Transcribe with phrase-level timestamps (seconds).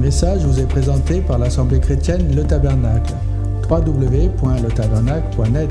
[0.00, 3.12] message vous est présenté par l'Assemblée chrétienne Le Tabernacle.
[3.68, 5.70] www.letabernacle.net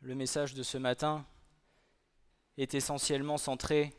[0.00, 1.24] Le message de ce matin
[2.56, 3.92] est essentiellement centré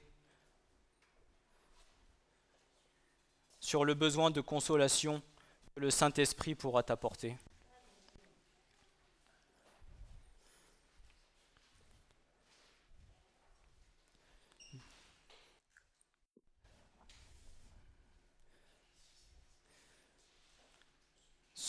[3.60, 5.22] sur le besoin de consolation
[5.76, 7.36] que le Saint-Esprit pourra t'apporter.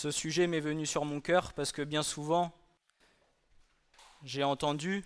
[0.01, 2.53] Ce sujet m'est venu sur mon cœur parce que bien souvent,
[4.23, 5.05] j'ai entendu,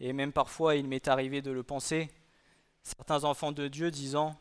[0.00, 2.10] et même parfois il m'est arrivé de le penser,
[2.82, 4.36] certains enfants de Dieu disant,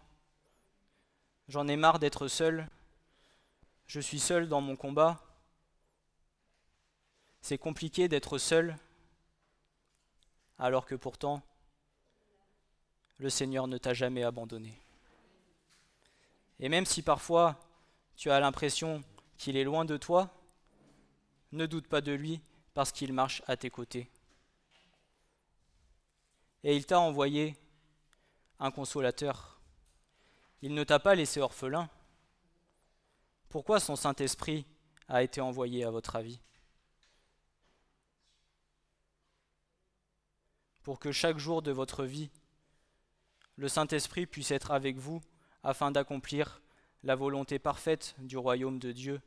[1.47, 2.67] J'en ai marre d'être seul,
[3.85, 5.21] je suis seul dans mon combat,
[7.39, 8.75] c'est compliqué d'être seul,
[10.57, 11.43] alors que pourtant,
[13.19, 14.73] le Seigneur ne t'a jamais abandonné.
[16.59, 17.59] Et même si parfois
[18.21, 19.03] tu as l'impression
[19.35, 20.29] qu'il est loin de toi,
[21.53, 22.39] ne doute pas de lui
[22.75, 24.11] parce qu'il marche à tes côtés.
[26.63, 27.55] Et il t'a envoyé
[28.59, 29.59] un consolateur.
[30.61, 31.89] Il ne t'a pas laissé orphelin.
[33.49, 34.67] Pourquoi son Saint-Esprit
[35.07, 36.39] a été envoyé à votre avis?
[40.83, 42.29] Pour que chaque jour de votre vie,
[43.55, 45.21] le Saint-Esprit puisse être avec vous
[45.63, 46.60] afin d'accomplir
[47.03, 49.21] la volonté parfaite du royaume de Dieu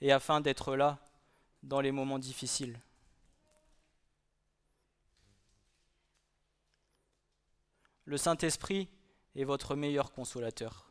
[0.00, 0.98] et afin d'être là
[1.62, 2.80] dans les moments difficiles.
[8.04, 8.88] Le Saint-Esprit
[9.36, 10.90] est votre meilleur consolateur.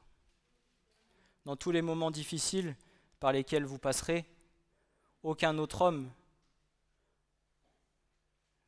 [1.45, 2.75] Dans tous les moments difficiles
[3.19, 4.25] par lesquels vous passerez,
[5.23, 6.09] aucun autre homme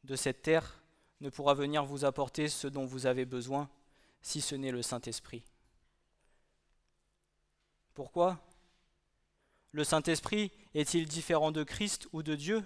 [0.03, 0.81] de cette terre
[1.21, 3.69] ne pourra venir vous apporter ce dont vous avez besoin,
[4.21, 5.43] si ce n'est le Saint-Esprit.
[7.93, 8.39] Pourquoi?
[9.71, 12.63] Le Saint-Esprit est-il différent de Christ ou de Dieu?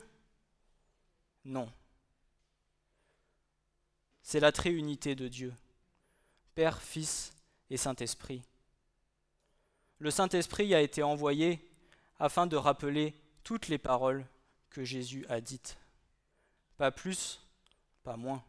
[1.44, 1.72] Non.
[4.24, 5.54] C'est la tréunité de Dieu,
[6.56, 7.34] Père, Fils
[7.70, 8.42] et Saint-Esprit.
[10.00, 11.72] Le Saint-Esprit a été envoyé
[12.20, 13.14] afin de rappeler
[13.44, 14.26] toutes les paroles
[14.70, 15.78] que Jésus a dites.
[16.78, 17.40] Pas plus,
[18.04, 18.44] pas moins.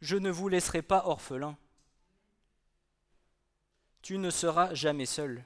[0.00, 1.56] Je ne vous laisserai pas orphelins
[4.08, 5.44] tu ne seras jamais seul.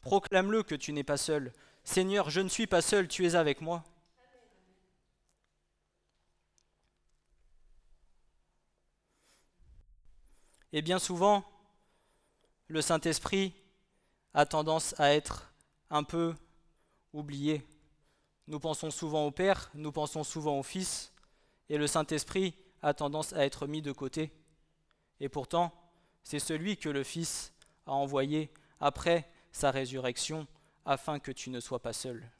[0.00, 1.52] Proclame-le que tu n'es pas seul.
[1.84, 3.84] Seigneur, je ne suis pas seul, tu es avec moi.
[10.72, 11.44] Et bien souvent,
[12.66, 13.54] le Saint-Esprit
[14.32, 15.54] a tendance à être
[15.90, 16.34] un peu
[17.12, 17.64] oublié.
[18.48, 21.12] Nous pensons souvent au Père, nous pensons souvent au Fils,
[21.68, 24.30] et le Saint-Esprit a tendance à être mis de côté.
[25.18, 25.72] Et pourtant,
[26.22, 27.54] c'est celui que le Fils
[27.86, 30.46] a envoyé après sa résurrection
[30.84, 32.30] afin que tu ne sois pas seul.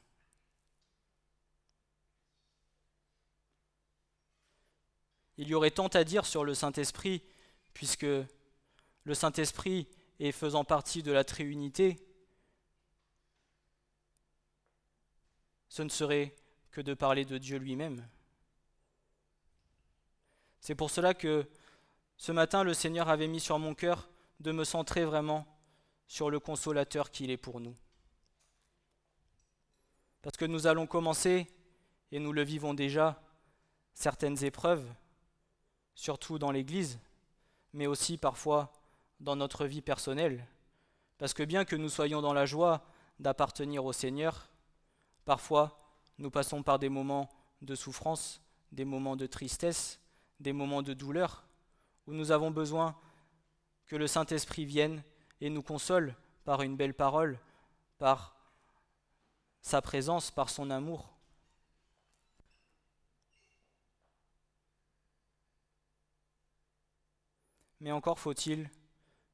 [5.39, 7.23] Il y aurait tant à dire sur le Saint-Esprit,
[7.73, 9.89] puisque le Saint-Esprit
[10.21, 11.97] est faisant partie de la Trinité.
[15.71, 16.37] Ce ne serait
[16.71, 18.07] que de parler de Dieu lui-même.
[20.65, 21.47] C'est pour cela que
[22.17, 24.09] ce matin, le Seigneur avait mis sur mon cœur
[24.41, 25.47] de me centrer vraiment
[26.09, 27.75] sur le consolateur qu'il est pour nous.
[30.23, 31.47] Parce que nous allons commencer,
[32.13, 33.21] et nous le vivons déjà,
[33.93, 34.91] certaines épreuves,
[35.95, 36.99] surtout dans l'Église,
[37.75, 38.73] mais aussi parfois
[39.21, 40.47] dans notre vie personnelle.
[41.19, 42.87] Parce que bien que nous soyons dans la joie
[43.19, 44.49] d'appartenir au Seigneur,
[45.27, 45.79] parfois
[46.17, 47.29] nous passons par des moments
[47.61, 48.41] de souffrance,
[48.73, 50.01] des moments de tristesse,
[50.41, 51.45] des moments de douleur,
[52.07, 52.97] où nous avons besoin
[53.87, 55.03] que le Saint-Esprit vienne
[55.41, 56.15] et nous console
[56.45, 57.39] par une belle parole,
[57.99, 58.37] par
[59.61, 61.15] sa présence, par son amour.
[67.81, 68.71] Mais encore faut-il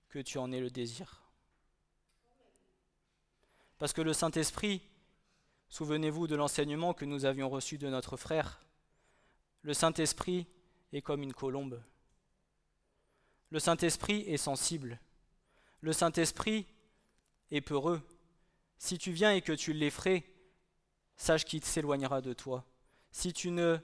[0.08, 1.23] que tu en aies le désir.
[3.79, 4.82] Parce que le Saint-Esprit,
[5.69, 8.61] souvenez-vous de l'enseignement que nous avions reçu de notre frère,
[9.62, 10.47] le Saint-Esprit
[10.92, 11.82] est comme une colombe.
[13.50, 15.00] Le Saint-Esprit est sensible.
[15.81, 16.66] Le Saint-Esprit
[17.50, 18.00] est peureux.
[18.78, 20.25] Si tu viens et que tu l'effraies,
[21.16, 22.64] sache qu'il s'éloignera de toi.
[23.10, 23.78] Si tu ne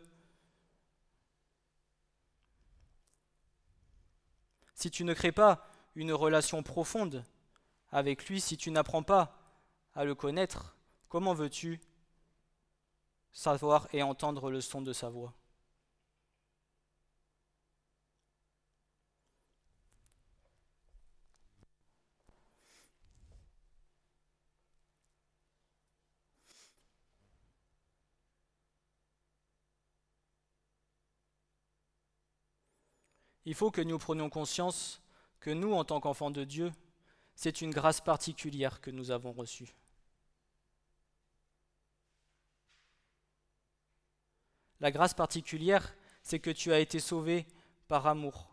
[4.75, 7.25] si tu ne crées pas une relation profonde
[7.91, 9.39] avec lui, si tu n'apprends pas
[9.95, 10.77] à le connaître,
[11.09, 11.81] comment veux-tu
[13.33, 15.35] savoir et entendre le son de sa voix?
[33.47, 35.01] Il faut que nous prenions conscience
[35.39, 36.73] que nous, en tant qu'enfants de Dieu,
[37.37, 39.73] c'est une grâce particulière que nous avons reçue.
[44.81, 47.47] La grâce particulière, c'est que tu as été sauvé
[47.87, 48.51] par amour,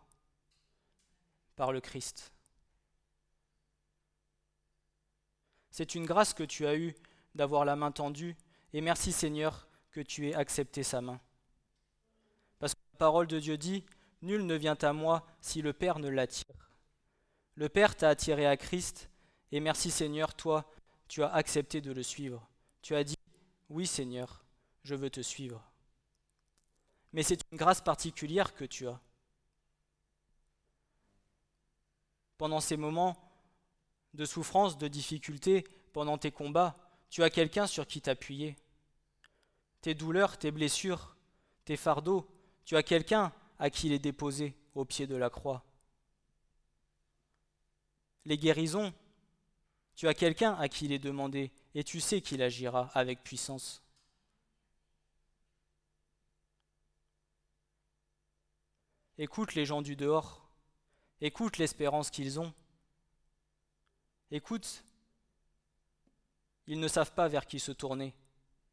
[1.56, 2.32] par le Christ.
[5.70, 6.94] C'est une grâce que tu as eue
[7.34, 8.36] d'avoir la main tendue,
[8.72, 11.20] et merci Seigneur que tu aies accepté sa main.
[12.60, 13.84] Parce que la parole de Dieu dit,
[14.24, 16.70] Nul ne vient à moi si le Père ne l'attire.
[17.56, 19.10] Le Père t'a attiré à Christ,
[19.52, 20.64] et merci Seigneur, toi,
[21.08, 22.48] tu as accepté de le suivre.
[22.80, 23.18] Tu as dit,
[23.68, 24.42] oui Seigneur,
[24.82, 25.62] je veux te suivre.
[27.12, 28.98] Mais c'est une grâce particulière que tu as.
[32.38, 33.30] Pendant ces moments
[34.14, 36.78] de souffrance, de difficulté, pendant tes combats,
[37.10, 38.56] tu as quelqu'un sur qui t'appuyer.
[39.82, 41.14] Tes douleurs, tes blessures,
[41.66, 42.26] tes fardeaux,
[42.64, 43.30] tu as quelqu'un
[43.64, 44.22] à qui il est
[44.74, 45.64] au pied de la croix.
[48.26, 48.92] Les guérisons,
[49.94, 53.82] tu as quelqu'un à qui il est demandé et tu sais qu'il agira avec puissance.
[59.16, 60.46] Écoute les gens du dehors,
[61.22, 62.52] écoute l'espérance qu'ils ont.
[64.30, 64.84] Écoute,
[66.66, 68.14] ils ne savent pas vers qui se tourner,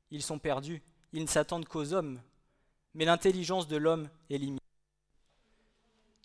[0.10, 0.84] ils sont perdus,
[1.14, 2.22] ils ne s'attendent qu'aux hommes,
[2.94, 4.61] mais l'intelligence de l'homme est limitée.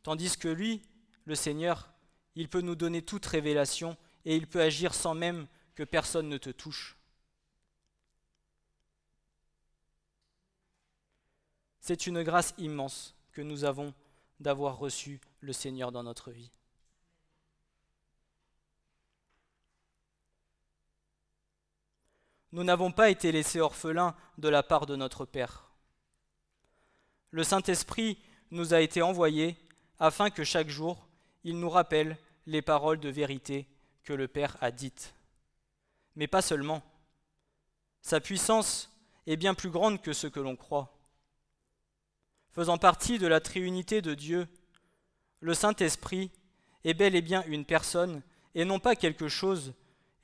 [0.06, 0.82] Tandis que lui,
[1.24, 1.92] le Seigneur,
[2.36, 6.38] il peut nous donner toute révélation et il peut agir sans même que personne ne
[6.38, 6.96] te touche.
[11.80, 13.92] C'est une grâce immense que nous avons
[14.38, 16.52] d'avoir reçu le Seigneur dans notre vie.
[22.52, 25.72] Nous n'avons pas été laissés orphelins de la part de notre Père.
[27.32, 28.22] Le Saint-Esprit
[28.52, 29.58] nous a été envoyé
[29.98, 31.06] afin que chaque jour,
[31.44, 32.16] il nous rappelle
[32.46, 33.66] les paroles de vérité
[34.04, 35.14] que le Père a dites.
[36.14, 36.82] Mais pas seulement.
[38.02, 38.92] Sa puissance
[39.26, 40.96] est bien plus grande que ce que l'on croit.
[42.52, 44.48] Faisant partie de la triunité de Dieu,
[45.40, 46.30] le Saint-Esprit
[46.84, 48.22] est bel et bien une personne
[48.54, 49.74] et non pas quelque chose,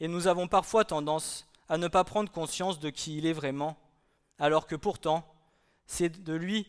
[0.01, 3.77] et nous avons parfois tendance à ne pas prendre conscience de qui il est vraiment,
[4.39, 5.27] alors que pourtant,
[5.87, 6.67] c'est de lui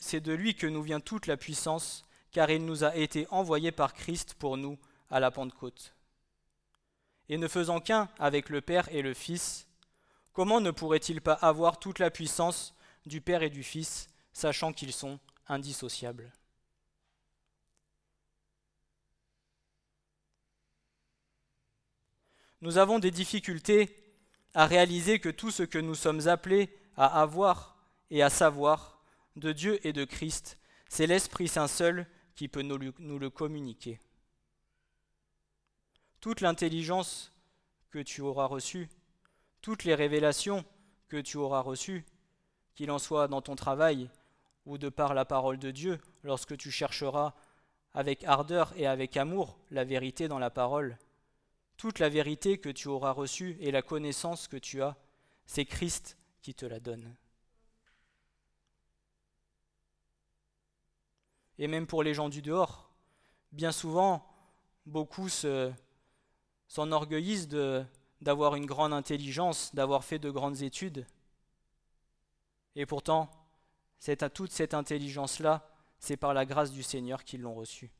[0.00, 3.72] c'est de lui que nous vient toute la puissance, car il nous a été envoyé
[3.72, 4.78] par Christ pour nous
[5.10, 5.94] à la Pentecôte.
[7.28, 9.66] Et ne faisant qu'un avec le Père et le Fils,
[10.32, 12.74] comment ne pourrait-il pas avoir toute la puissance
[13.06, 16.32] du Père et du Fils, sachant qu'ils sont indissociables?
[22.60, 23.94] Nous avons des difficultés
[24.52, 27.76] à réaliser que tout ce que nous sommes appelés à avoir
[28.10, 28.97] et à savoir
[29.38, 30.58] de Dieu et de Christ,
[30.88, 34.00] c'est l'Esprit Saint seul qui peut nous, le communiquer.
[36.20, 37.32] Toute l'intelligence
[37.90, 38.88] que tu auras reçue,
[39.60, 40.64] toutes les révélations
[41.08, 42.04] que tu auras reçues,
[42.74, 44.10] qu'il en soit dans ton travail
[44.66, 47.34] ou de par la parole de Dieu, lorsque tu chercheras
[47.94, 50.98] avec ardeur et avec amour la vérité dans la parole,
[51.76, 54.96] toute la vérité que tu auras reçue et la connaissance que tu as,
[55.46, 57.16] c'est Christ qui te la donne.
[61.58, 62.90] Et même pour les gens du dehors.
[63.52, 64.26] Bien souvent,
[64.86, 65.28] beaucoup
[66.68, 67.48] s'enorgueillissent
[68.20, 71.06] d'avoir une grande intelligence, d'avoir fait de grandes études.
[72.76, 73.30] Et pourtant,
[73.98, 77.90] c'est à toute cette intelligence-là, c'est par la grâce du Seigneur qu'ils l'ont reçue.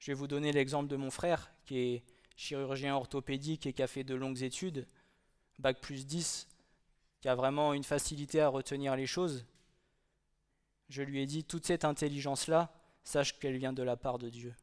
[0.00, 2.02] Je vais vous donner l'exemple de mon frère, qui est
[2.34, 4.86] chirurgien orthopédique et qui a fait de longues études,
[5.58, 6.48] bac plus 10,
[7.20, 9.44] qui a vraiment une facilité à retenir les choses,
[10.88, 12.72] je lui ai dit, toute cette intelligence-là,
[13.04, 14.54] sache qu'elle vient de la part de Dieu.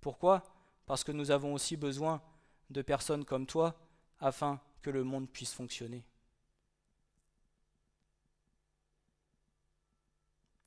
[0.00, 0.42] Pourquoi?
[0.86, 2.22] Parce que nous avons aussi besoin
[2.70, 3.78] de personnes comme toi
[4.20, 6.04] afin que le monde puisse fonctionner.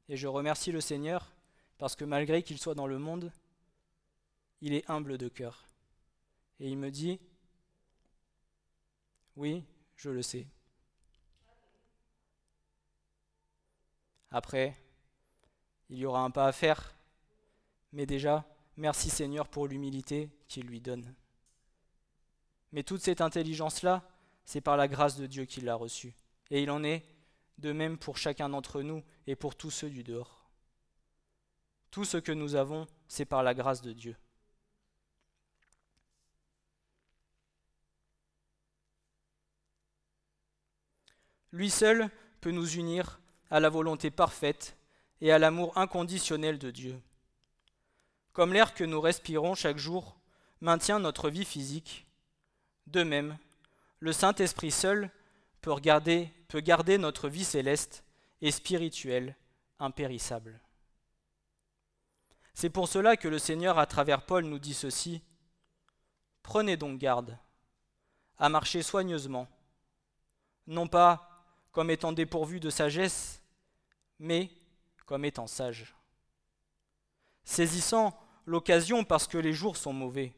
[0.10, 1.32] Et je remercie le Seigneur
[1.78, 3.32] parce que malgré qu'il soit dans le monde,
[4.62, 5.66] il est humble de cœur.
[6.60, 7.20] Et il me dit,
[9.38, 9.64] oui,
[9.96, 10.48] je le sais,
[14.32, 14.76] Après,
[15.90, 16.94] il y aura un pas à faire,
[17.92, 18.46] mais déjà,
[18.78, 21.14] merci Seigneur pour l'humilité qu'il lui donne.
[22.72, 24.08] Mais toute cette intelligence-là,
[24.46, 26.14] c'est par la grâce de Dieu qu'il l'a reçue.
[26.52, 27.06] Et il en est
[27.58, 30.50] de même pour chacun d'entre nous et pour tous ceux du dehors.
[31.92, 34.16] Tout ce que nous avons, c'est par la grâce de Dieu.
[41.52, 43.20] Lui seul peut nous unir
[43.50, 44.78] à la volonté parfaite
[45.22, 47.00] et à l'amour inconditionnel de Dieu.
[48.34, 50.16] Comme l'air que nous respirons chaque jour
[50.62, 52.06] maintient notre vie physique,
[52.88, 53.38] de même,
[54.00, 55.12] le Saint-Esprit seul
[55.62, 56.32] peut garder,
[56.98, 58.04] notre vie céleste
[58.42, 59.36] et spirituelle
[59.80, 60.60] impérissable.
[62.54, 65.22] C'est pour cela que le Seigneur, à travers Paul, nous dit ceci.
[66.44, 67.38] Prenez donc garde
[68.38, 69.48] à marcher soigneusement,
[70.66, 73.39] non pas comme étant dépourvu de sagesse,
[74.20, 74.52] mais
[75.06, 75.96] comme étant sage,
[77.44, 80.34] saisissant l'occasion parce que les jours sont mauvais.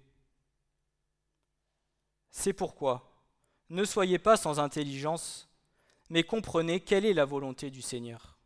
[2.29, 3.11] C'est pourquoi
[3.71, 5.47] ne soyez pas sans intelligence,
[6.09, 8.37] mais comprenez quelle est la volonté du Seigneur.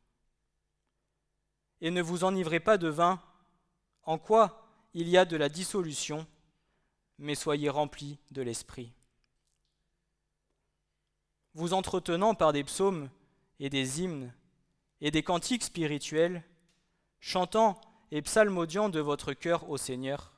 [1.81, 3.19] Et ne vous enivrez pas de vin,
[4.03, 6.27] en quoi il y a de la dissolution,
[7.17, 8.93] mais soyez remplis de l'Esprit.
[11.55, 13.09] Vous entretenant par des psaumes
[13.59, 14.31] et des hymnes
[15.01, 16.43] et des cantiques spirituels,
[17.19, 17.79] chantant
[18.11, 20.33] et psalmodiant de votre cœur au Seigneur,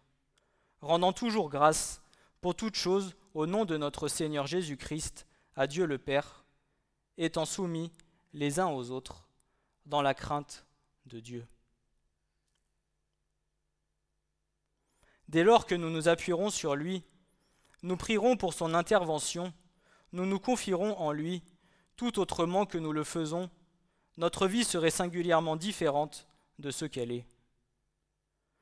[0.81, 2.01] rendant toujours grâce
[2.41, 6.45] pour toutes choses au nom de notre Seigneur Jésus-Christ à Dieu le Père,
[7.17, 7.91] étant soumis
[8.33, 9.27] les uns aux autres
[9.85, 10.65] dans la crainte
[11.05, 11.47] de Dieu.
[15.27, 17.03] Dès lors que nous nous appuierons sur lui,
[17.83, 19.53] nous prierons pour son intervention,
[20.13, 21.43] nous nous confierons en lui,
[21.95, 23.49] tout autrement que nous le faisons,
[24.17, 26.27] notre vie serait singulièrement différente
[26.59, 27.25] de ce qu'elle est.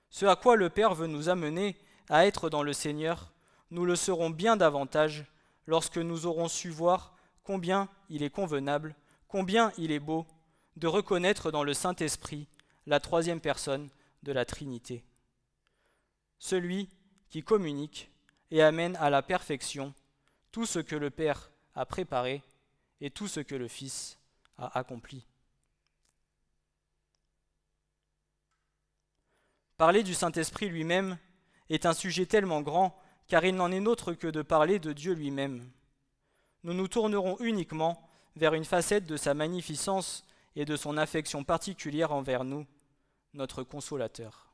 [0.09, 1.77] Ce à quoi le Père veut nous amener
[2.09, 3.31] à être dans le Seigneur,
[3.71, 5.25] nous le serons bien davantage
[5.65, 8.95] lorsque nous aurons su voir combien il est convenable,
[9.27, 10.25] combien il est beau
[10.75, 12.47] de reconnaître dans le Saint-Esprit
[12.85, 13.89] la troisième personne
[14.23, 15.03] de la Trinité.
[16.37, 16.89] Celui
[17.29, 18.11] qui communique
[18.51, 19.93] et amène à la perfection
[20.51, 22.41] tout ce que le Père a préparé
[23.01, 24.17] et tout ce que le Fils
[24.57, 25.25] a accompli.
[29.77, 31.17] Parler du Saint-Esprit lui-même
[31.69, 35.13] est un sujet tellement grand car il n'en est autre que de parler de Dieu
[35.13, 35.69] lui-même.
[36.63, 42.11] Nous nous tournerons uniquement vers une facette de sa magnificence et de son affection particulière
[42.11, 42.65] envers nous,
[43.33, 44.47] notre consolateur.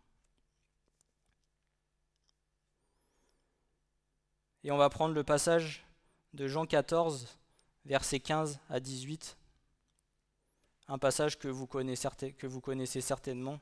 [4.63, 5.85] Et on va prendre le passage
[6.33, 7.27] de Jean 14,
[7.85, 9.37] versets 15 à 18,
[10.87, 13.59] un passage que vous connaissez, que vous connaissez certainement.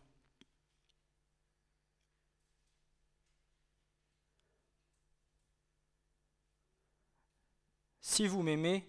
[8.20, 8.86] Si vous m'aimez,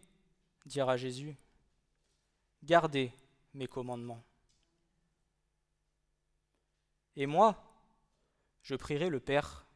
[0.66, 1.36] dira Jésus,
[2.64, 3.12] gardez
[3.54, 4.24] mes commandements.
[7.14, 7.62] Et moi,
[8.62, 9.66] je prierai le Père,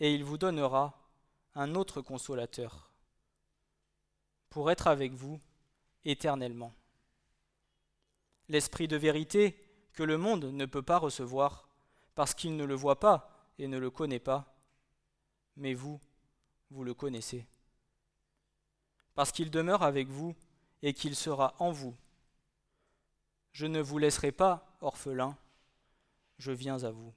[0.00, 1.08] et il vous donnera
[1.54, 2.90] un autre consolateur,
[4.50, 5.40] pour être avec vous
[6.04, 6.74] éternellement.
[8.48, 9.56] L'Esprit de vérité
[9.92, 11.68] que le monde ne peut pas recevoir,
[12.16, 14.52] parce qu'il ne le voit pas et ne le connaît pas,
[15.54, 16.00] mais vous,
[16.70, 17.46] vous le connaissez
[19.14, 20.34] parce qu'il demeure avec vous
[20.82, 21.94] et qu'il sera en vous.
[23.52, 25.36] Je ne vous laisserai pas orphelin,
[26.38, 27.12] je viens à vous.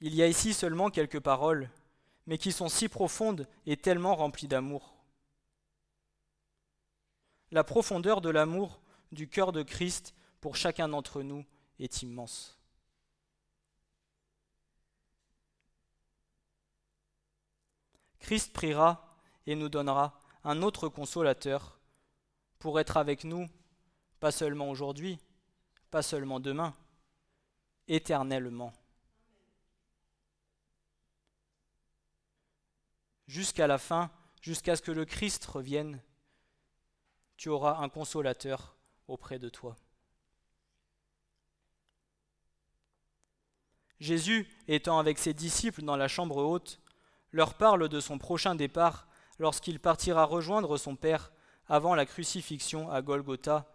[0.00, 1.70] Il y a ici seulement quelques paroles,
[2.26, 4.96] mais qui sont si profondes et tellement remplies d'amour.
[7.52, 8.80] La profondeur de l'amour
[9.12, 11.44] du cœur de Christ pour chacun d'entre nous
[11.78, 12.61] est immense.
[18.22, 19.04] Christ priera
[19.46, 21.78] et nous donnera un autre consolateur
[22.60, 23.48] pour être avec nous,
[24.20, 25.18] pas seulement aujourd'hui,
[25.90, 26.72] pas seulement demain,
[27.88, 28.72] éternellement.
[33.26, 34.10] Jusqu'à la fin,
[34.40, 36.00] jusqu'à ce que le Christ revienne,
[37.36, 38.76] tu auras un consolateur
[39.08, 39.76] auprès de toi.
[43.98, 46.81] Jésus, étant avec ses disciples dans la chambre haute,
[47.32, 49.08] leur parle de son prochain départ
[49.38, 51.32] lorsqu'il partira rejoindre son Père
[51.66, 53.66] avant la crucifixion à Golgotha,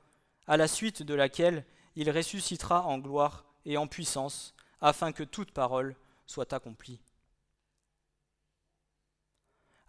[0.46, 5.52] à la suite de laquelle il ressuscitera en gloire et en puissance, afin que toute
[5.52, 5.96] parole
[6.26, 7.02] soit accomplie.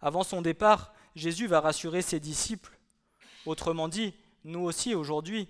[0.01, 2.79] Avant son départ, Jésus va rassurer ses disciples.
[3.45, 5.47] Autrement dit, nous aussi aujourd'hui.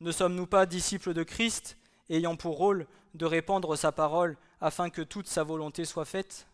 [0.00, 1.76] Ne sommes-nous pas disciples de Christ
[2.08, 6.46] ayant pour rôle de répandre sa parole afin que toute sa volonté soit faite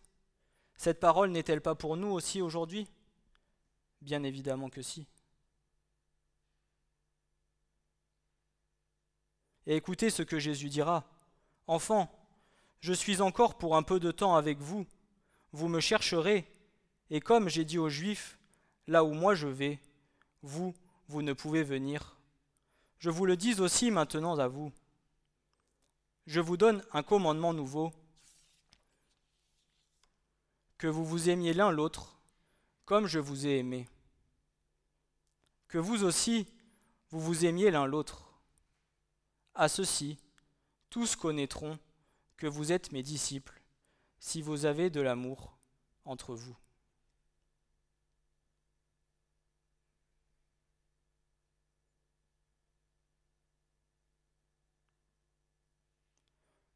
[0.75, 2.89] Cette parole n'est-elle pas pour nous aussi aujourd'hui?
[4.01, 5.07] Bien évidemment que si.
[9.65, 11.05] Et écoutez ce que Jésus dira.
[11.67, 12.11] Enfant,
[12.81, 14.85] je suis encore pour un peu de temps avec vous.
[15.53, 16.45] Vous me chercherez,
[17.11, 18.37] et comme j'ai dit aux Juifs,
[18.87, 19.79] là où moi je vais,
[20.41, 20.73] vous,
[21.07, 22.17] vous ne pouvez venir.
[22.99, 24.73] Je vous le dis aussi maintenant à vous.
[26.27, 27.93] Je vous donne un commandement nouveau,
[30.81, 32.19] que vous vous aimiez l'un l'autre,
[32.85, 33.87] comme je vous ai aimé.
[35.67, 36.47] Que vous aussi,
[37.11, 38.33] vous vous aimiez l'un l'autre.
[39.53, 40.17] À ceci,
[40.89, 41.77] tous connaîtront
[42.35, 43.61] que vous êtes mes disciples,
[44.17, 45.55] si vous avez de l'amour
[46.03, 46.57] entre vous.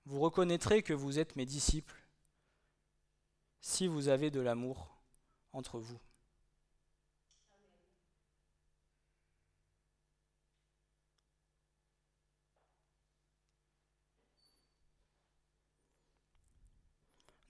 [0.06, 2.05] Vous reconnaîtrez que vous êtes mes disciples
[3.68, 4.96] si vous avez de l'amour
[5.52, 5.98] entre vous.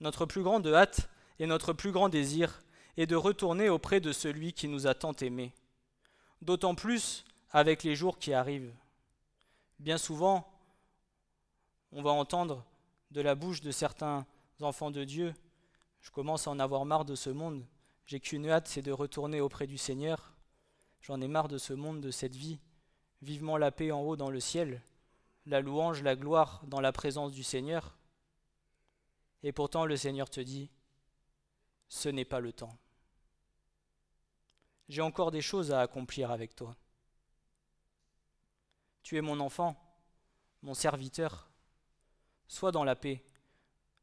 [0.00, 2.62] Notre plus grande hâte et notre plus grand désir
[2.96, 5.52] est de retourner auprès de celui qui nous a tant aimés,
[6.40, 8.74] d'autant plus avec les jours qui arrivent.
[9.80, 10.50] Bien souvent,
[11.92, 12.64] on va entendre
[13.10, 14.26] de la bouche de certains
[14.62, 15.34] enfants de Dieu,
[16.06, 17.66] je commence à en avoir marre de ce monde,
[18.04, 20.36] j'ai qu'une hâte, c'est de retourner auprès du Seigneur,
[21.00, 22.60] j'en ai marre de ce monde, de cette vie,
[23.22, 24.80] vivement la paix en haut dans le ciel,
[25.46, 27.98] la louange, la gloire dans la présence du Seigneur.
[29.42, 30.70] Et pourtant le Seigneur te dit,
[31.88, 32.78] ce n'est pas le temps.
[34.88, 36.76] J'ai encore des choses à accomplir avec toi.
[39.02, 39.74] Tu es mon enfant,
[40.62, 41.50] mon serviteur,
[42.46, 43.24] sois dans la paix,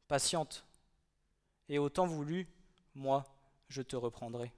[0.06, 0.66] patiente,
[1.68, 2.48] et au temps voulu,
[2.94, 3.24] moi,
[3.68, 4.52] je te reprendrai.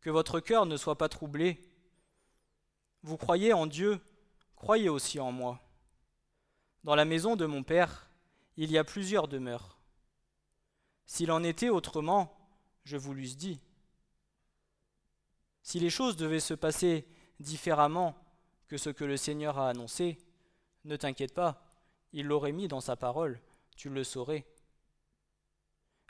[0.00, 1.60] Que votre cœur ne soit pas troublé.
[3.02, 4.00] Vous croyez en Dieu,
[4.54, 5.60] croyez aussi en moi.
[6.84, 8.08] Dans la maison de mon Père,
[8.56, 9.78] il y a plusieurs demeures.
[11.06, 12.36] S'il en était autrement,
[12.84, 13.60] je vous l'eusse dit.
[15.62, 17.08] Si les choses devaient se passer
[17.40, 18.16] différemment
[18.68, 20.18] que ce que le Seigneur a annoncé,
[20.86, 21.62] ne t'inquiète pas,
[22.12, 23.40] il l'aurait mis dans sa parole,
[23.76, 24.46] tu le saurais.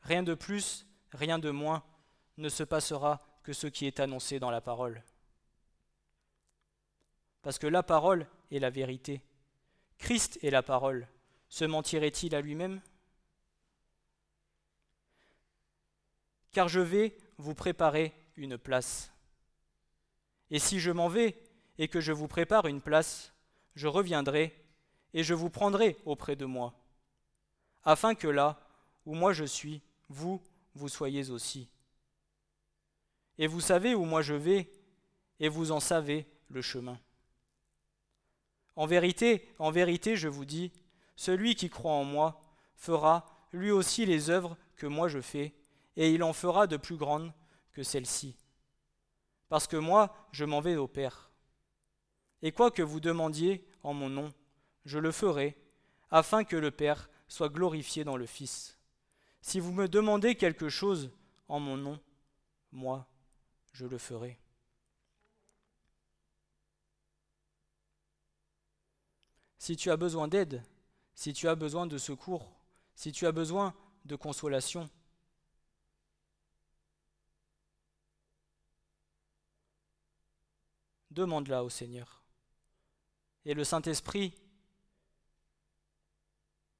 [0.02, 1.82] Rien de plus, rien de moins
[2.36, 5.02] ne se passera que ce qui est annoncé dans la parole.
[7.42, 9.22] Parce que la parole est la vérité.
[9.98, 11.08] Christ est la parole.
[11.48, 12.80] Se mentirait-il à lui-même?
[16.52, 19.12] Car je vais vous préparer une place.
[20.50, 21.42] Et si je m'en vais
[21.78, 23.32] et que je vous prépare une place,
[23.74, 24.65] je reviendrai
[25.14, 26.74] et je vous prendrai auprès de moi,
[27.84, 28.60] afin que là
[29.04, 30.40] où moi je suis, vous,
[30.74, 31.68] vous soyez aussi.
[33.38, 34.70] Et vous savez où moi je vais,
[35.40, 36.98] et vous en savez le chemin.
[38.74, 40.72] En vérité, en vérité, je vous dis,
[41.16, 42.40] celui qui croit en moi
[42.74, 45.54] fera lui aussi les œuvres que moi je fais,
[45.96, 47.32] et il en fera de plus grandes
[47.72, 48.36] que celles-ci
[49.48, 51.30] parce que moi, je m'en vais au Père.
[52.42, 54.32] Et quoi que vous demandiez en mon nom,
[54.86, 55.58] je le ferai,
[56.10, 58.78] afin que le Père soit glorifié dans le Fils.
[59.42, 61.10] Si vous me demandez quelque chose
[61.48, 62.00] en mon nom,
[62.72, 63.06] moi,
[63.72, 64.38] je le ferai.
[69.58, 70.62] Si tu as besoin d'aide,
[71.14, 72.52] si tu as besoin de secours,
[72.94, 74.88] si tu as besoin de consolation,
[81.10, 82.22] demande-la au Seigneur.
[83.44, 84.34] Et le Saint-Esprit,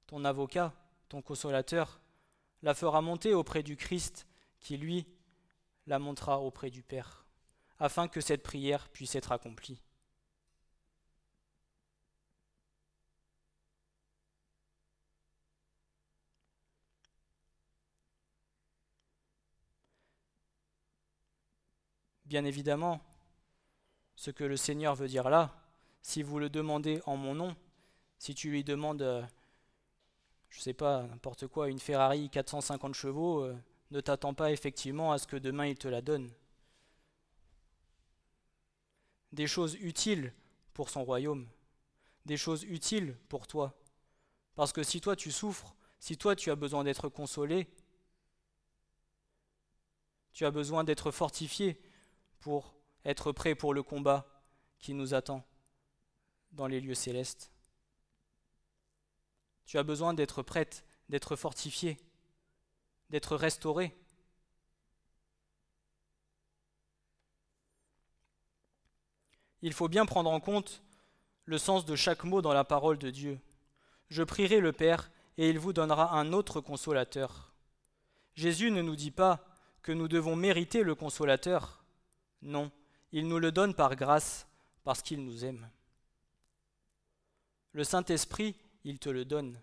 [0.07, 0.73] ton avocat,
[1.09, 2.01] ton consolateur,
[2.63, 4.27] la fera monter auprès du Christ
[4.59, 5.05] qui, lui,
[5.85, 7.25] la montera auprès du Père,
[7.79, 9.81] afin que cette prière puisse être accomplie.
[22.25, 22.99] Bien évidemment,
[24.15, 25.55] ce que le Seigneur veut dire là,
[26.01, 27.55] si vous le demandez en mon nom,
[28.17, 29.23] si tu lui demandes, euh,
[30.49, 33.55] je ne sais pas, n'importe quoi, une Ferrari 450 chevaux, euh,
[33.91, 36.31] ne t'attends pas effectivement à ce que demain il te la donne.
[39.31, 40.33] Des choses utiles
[40.73, 41.47] pour son royaume,
[42.25, 43.77] des choses utiles pour toi.
[44.55, 47.67] Parce que si toi tu souffres, si toi tu as besoin d'être consolé,
[50.33, 51.81] tu as besoin d'être fortifié
[52.39, 54.27] pour être prêt pour le combat
[54.79, 55.43] qui nous attend
[56.51, 57.51] dans les lieux célestes.
[59.67, 61.97] Tu as besoin d'être prête, d'être fortifiée,
[63.09, 63.93] d'être restaurée.
[69.61, 70.81] Il faut bien prendre en compte
[71.43, 73.39] le sens de chaque mot dans la parole de Dieu.
[74.09, 77.53] Je prierai le Père et il vous donnera un autre consolateur.
[78.35, 79.45] Jésus ne nous dit pas
[79.81, 81.83] que nous devons mériter le consolateur.
[82.41, 82.71] Non,
[83.11, 84.47] il nous le donne par grâce
[84.85, 85.69] parce qu'il nous aime.
[87.73, 88.55] Le Saint-Esprit,
[88.87, 89.61] il te le donne.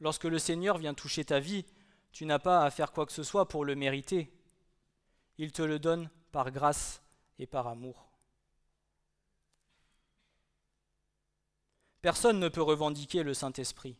[0.00, 1.64] Lorsque le Seigneur vient toucher ta vie,
[2.12, 4.30] tu n'as pas à faire quoi que ce soit pour le mériter.
[5.38, 7.02] Il te le donne par grâce
[7.38, 8.10] et par amour.
[12.02, 13.96] Personne ne peut revendiquer le Saint-Esprit.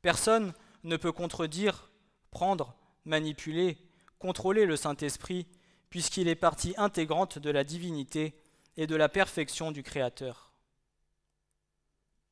[0.00, 0.54] Personne
[0.84, 1.90] ne peut contredire,
[2.30, 3.78] prendre, manipuler,
[4.20, 5.48] contrôler le Saint-Esprit,
[5.90, 8.40] puisqu'il est partie intégrante de la divinité
[8.76, 10.52] et de la perfection du Créateur.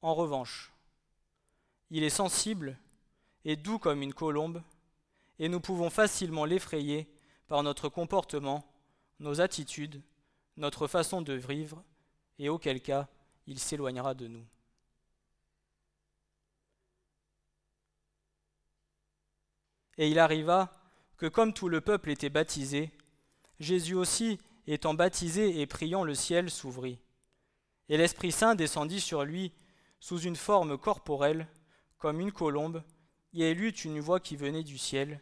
[0.01, 0.72] En revanche,
[1.90, 2.79] il est sensible
[3.44, 4.62] et doux comme une colombe,
[5.38, 7.09] et nous pouvons facilement l'effrayer
[7.46, 8.64] par notre comportement,
[9.20, 10.03] nos attitudes,
[10.57, 11.83] notre façon de vivre,
[12.38, 13.09] et auquel cas
[13.46, 14.44] il s'éloignera de nous.
[19.99, 20.72] Et il arriva
[21.16, 22.90] que comme tout le peuple était baptisé,
[23.61, 26.99] Jésus aussi, étant baptisé et priant, le ciel s'ouvrit.
[27.88, 29.53] Et l'Esprit Saint descendit sur lui
[30.01, 31.49] sous une forme corporelle,
[31.98, 32.82] comme une colombe,
[33.32, 35.20] et il eut une voix qui venait du ciel.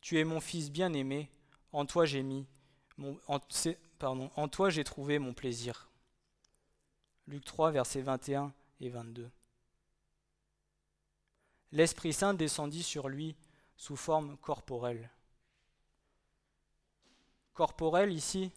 [0.00, 1.30] Tu es mon Fils bien-aimé,
[1.72, 2.46] en toi j'ai mis,
[3.26, 5.90] en, toi j'ai trouvé mon plaisir.
[7.26, 9.30] Luc 3, versets 21 et 22.
[11.72, 13.36] L'Esprit Saint descendit sur lui
[13.76, 15.10] sous forme corporelle.
[17.52, 18.52] Corporel ici,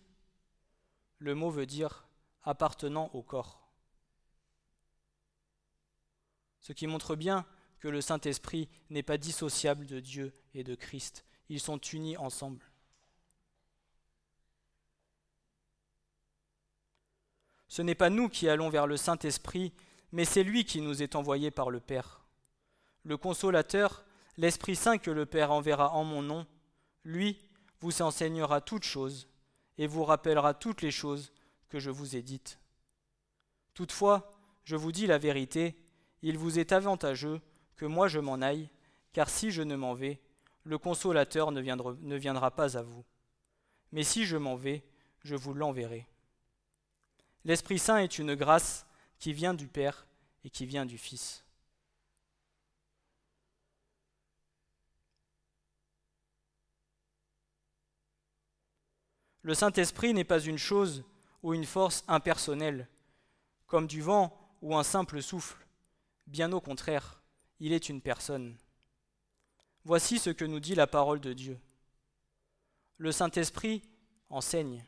[1.18, 2.06] le mot veut dire
[2.44, 3.59] appartenant au corps.
[6.70, 7.48] Ce qui montre bien
[7.80, 11.26] que le Saint-Esprit n'est pas dissociable de Dieu et de Christ.
[11.50, 12.64] Ils sont unis ensemble.
[17.68, 19.74] Ce n'est pas nous qui allons vers le Saint-Esprit,
[20.12, 22.24] mais c'est lui qui nous est envoyé par le Père.
[23.02, 24.06] Le consolateur,
[24.38, 26.46] l'Esprit Saint que le Père enverra en mon nom,
[27.04, 27.40] lui
[27.80, 29.28] vous enseignera toutes choses
[29.80, 31.34] et vous rappellera toutes les choses
[31.68, 32.60] que je vous ai dites.
[33.74, 35.76] Toutefois, je vous dis la vérité,
[36.22, 37.42] il vous est avantageux
[37.76, 38.70] que moi je m'en aille,
[39.14, 40.20] car si je ne m'en vais,
[40.64, 43.06] le consolateur ne viendra, pas à vous.
[43.92, 44.84] Mais si je m'en vais,
[45.24, 46.08] je vous l'enverrai.
[47.46, 48.86] L'Esprit Saint est une grâce
[49.18, 50.06] qui vient du Père
[50.44, 51.44] et qui vient du Fils.
[59.42, 61.04] Le Saint-Esprit n'est pas une chose
[61.42, 62.88] ou une force impersonnelle,
[63.68, 65.66] comme du vent ou un simple souffle.
[66.30, 67.24] Bien au contraire,
[67.60, 68.56] il est une personne.
[69.84, 71.60] Voici ce que nous dit la parole de Dieu.
[72.98, 73.82] Le Saint-Esprit
[74.30, 74.86] enseigne.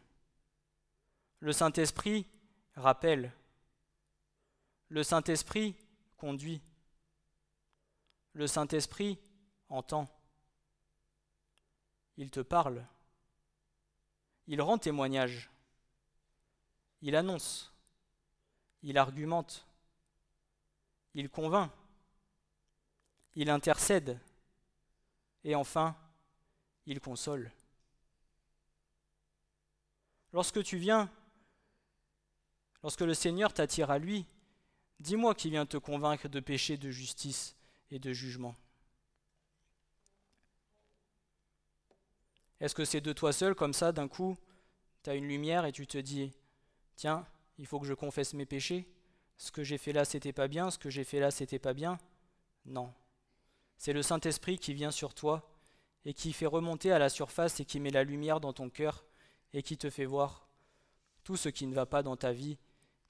[1.39, 2.27] Le Saint-Esprit
[2.75, 3.33] rappelle.
[4.89, 5.75] Le Saint-Esprit
[6.15, 6.61] conduit.
[8.33, 9.17] Le Saint-Esprit
[9.67, 10.07] entend.
[12.17, 12.85] Il te parle.
[14.45, 15.49] Il rend témoignage.
[17.01, 17.73] Il annonce.
[18.83, 19.65] Il argumente.
[21.13, 21.71] Il convainc.
[23.35, 24.19] Il intercède.
[25.43, 25.95] Et enfin,
[26.85, 27.51] il console.
[30.33, 31.09] Lorsque tu viens
[32.83, 34.25] Lorsque le Seigneur t'attire à lui,
[34.99, 37.55] dis-moi qui vient te convaincre de péché, de justice
[37.91, 38.55] et de jugement.
[42.59, 44.37] Est-ce que c'est de toi seul, comme ça, d'un coup,
[45.03, 46.31] tu as une lumière et tu te dis,
[46.95, 47.25] tiens,
[47.57, 48.87] il faut que je confesse mes péchés
[49.41, 51.73] Ce que j'ai fait là, c'était pas bien, ce que j'ai fait là, c'était pas
[51.73, 51.97] bien
[52.65, 52.93] Non.
[53.77, 55.49] C'est le Saint-Esprit qui vient sur toi
[56.05, 59.03] et qui fait remonter à la surface et qui met la lumière dans ton cœur
[59.53, 60.47] et qui te fait voir
[61.23, 62.59] tout ce qui ne va pas dans ta vie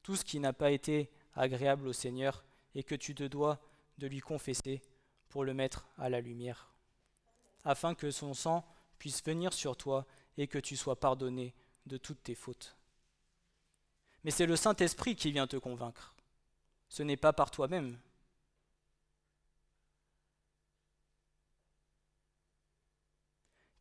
[0.04, 2.44] tout ce qui n'a pas été agréable au Seigneur
[2.76, 3.60] et que tu te dois
[3.98, 4.82] de lui confesser
[5.30, 6.74] pour le mettre à la lumière,
[7.64, 8.66] afin que son sang
[8.98, 10.06] puisse venir sur toi
[10.38, 11.54] et que tu sois pardonné
[11.86, 12.76] de toutes tes fautes.
[14.24, 16.14] Mais c'est le Saint-Esprit qui vient te convaincre.
[16.92, 17.98] Ce n'est pas par toi-même.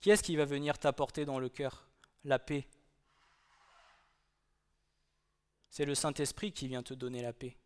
[0.01, 1.88] Qui est-ce qui va venir t'apporter dans le cœur
[2.23, 2.68] la paix?
[5.70, 7.57] C'est le Saint-Esprit qui vient te donner la paix.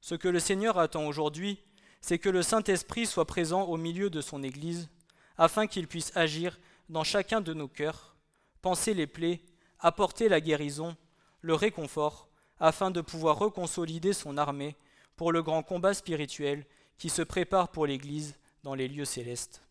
[0.00, 1.62] Ce que le Seigneur attend aujourd'hui,
[2.00, 4.88] c'est que le Saint-Esprit soit présent au milieu de son Église,
[5.36, 8.16] afin qu'il puisse agir dans chacun de nos cœurs,
[8.62, 9.40] penser les plaies,
[9.78, 10.96] apporter la guérison,
[11.40, 14.76] le réconfort, afin de pouvoir reconsolider son armée
[15.16, 16.66] pour le grand combat spirituel
[16.98, 19.62] qui se prépare pour l'Église dans les lieux célestes.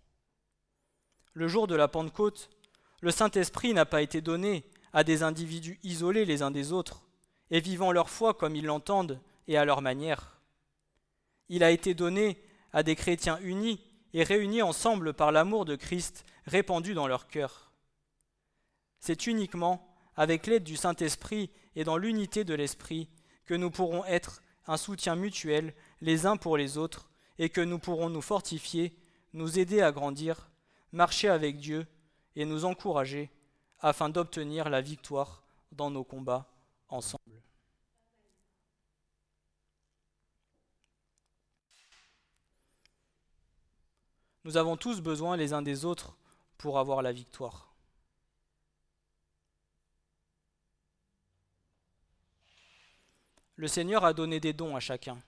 [1.34, 2.50] Le jour de la Pentecôte,
[3.02, 7.04] le Saint-Esprit n'a pas été donné à des individus isolés les uns des autres,
[7.52, 10.40] et vivant leur foi comme ils l'entendent et à leur manière.
[11.48, 12.42] Il a été donné
[12.74, 13.80] à des chrétiens unis
[14.14, 17.69] et réunis ensemble par l'amour de Christ répandu dans leur cœur.
[19.00, 23.10] C'est uniquement avec l'aide du Saint-Esprit et dans l'unité de l'Esprit
[23.46, 27.10] que nous pourrons être un soutien mutuel les uns pour les autres
[27.40, 28.96] et que nous pourrons nous fortifier,
[29.34, 30.50] nous aider à grandir,
[30.92, 31.88] marcher avec Dieu
[32.36, 33.32] et nous encourager
[33.80, 36.52] afin d'obtenir la victoire dans nos combats
[36.90, 37.42] ensemble.
[44.44, 46.18] Nous avons tous besoin les uns des autres
[46.58, 47.69] pour avoir la victoire.
[53.60, 55.22] Le Seigneur a donné des dons à chacun.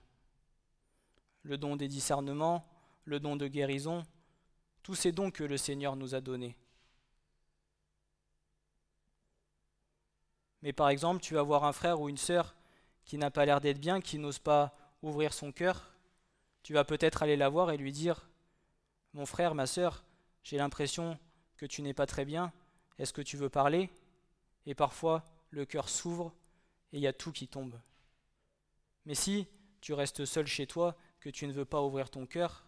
[1.42, 2.66] Le don des discernements,
[3.04, 4.06] le don de guérison,
[4.82, 6.56] tous ces dons que le Seigneur nous a donnés.
[10.62, 12.54] Mais par exemple, tu vas voir un frère ou une sœur
[13.04, 15.92] qui n'a pas l'air d'être bien, qui n'ose pas ouvrir son cœur.
[16.62, 18.30] Tu vas peut-être aller la voir et lui dire
[19.12, 20.06] Mon frère, ma sœur,
[20.42, 21.18] j'ai l'impression
[21.58, 22.50] que tu n'es pas très bien.
[22.98, 23.90] Est-ce que tu veux parler?
[24.64, 26.32] Et parfois, le cœur s'ouvre
[26.94, 27.78] et il y a tout qui tombe.
[29.04, 29.48] Mais si
[29.80, 32.66] tu restes seul chez toi, que tu ne veux pas ouvrir ton cœur,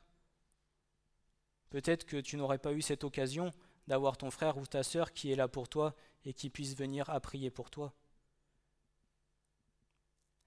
[1.71, 3.53] peut-être que tu n'aurais pas eu cette occasion
[3.87, 5.95] d'avoir ton frère ou ta sœur qui est là pour toi
[6.25, 7.93] et qui puisse venir à prier pour toi.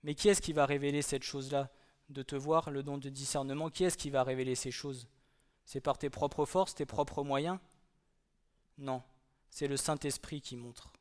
[0.03, 1.71] Mais qui est-ce qui va révéler cette chose-là
[2.09, 5.07] De te voir, le don de discernement, qui est-ce qui va révéler ces choses?
[5.65, 7.59] C'est par tes propres forces, tes propres moyens?
[8.77, 9.03] Non,
[9.49, 10.93] c'est le Saint-Esprit qui montre.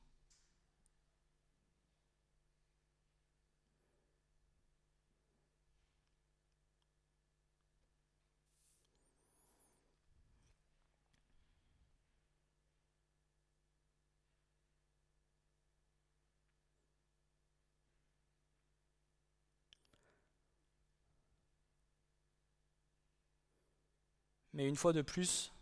[24.57, 25.53] Mais une fois de plus,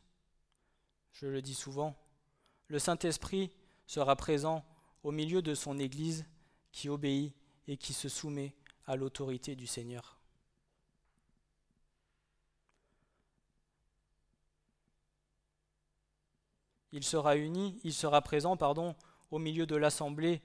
[1.11, 1.97] je le dis souvent,
[2.69, 3.51] le Saint-Esprit
[3.89, 4.65] sera présent
[5.03, 6.25] au milieu de son Église
[6.71, 7.35] qui obéit
[7.67, 8.55] et qui se soumet
[8.87, 10.21] à l'autorité du Seigneur.
[16.93, 18.95] Il sera uni, il sera présent, pardon,
[19.33, 20.41] au milieu de l'assemblée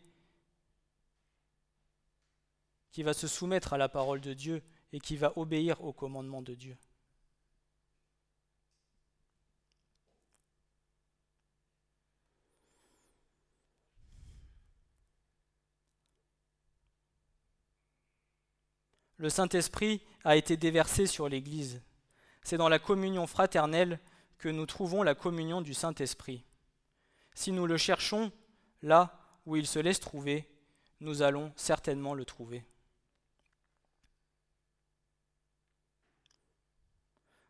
[2.92, 6.42] qui va se soumettre à la parole de Dieu et qui va obéir au commandement
[6.42, 6.76] de Dieu.
[19.20, 21.82] Le Saint-Esprit a été déversé sur l'Église.
[22.42, 24.00] C'est dans la communion fraternelle
[24.38, 26.46] que nous trouvons la communion du Saint-Esprit.
[27.34, 28.32] Si nous le cherchons
[28.82, 30.50] là où il se laisse trouver,
[31.02, 32.66] nous allons certainement le trouver.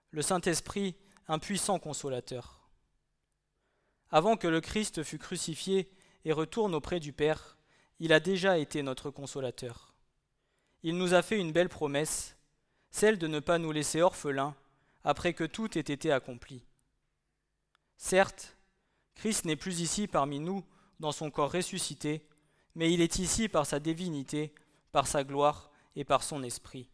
[0.10, 0.96] Le Saint-Esprit,
[1.28, 2.68] un puissant consolateur.
[4.10, 5.92] Avant que le Christ fût crucifié
[6.26, 7.60] et retourne auprès du Père,
[8.00, 9.89] il a déjà été notre consolateur
[10.84, 12.38] il nous a fait une belle promesse,
[12.92, 14.56] celle de ne pas nous laisser orphelins
[15.04, 16.64] après que tout ait été accompli.
[17.98, 18.58] Certes,
[19.16, 20.64] Christ n'est plus ici parmi nous
[21.00, 22.26] dans son corps ressuscité,
[22.76, 24.54] mais il est ici par sa divinité,
[24.92, 26.90] par sa gloire et par son esprit.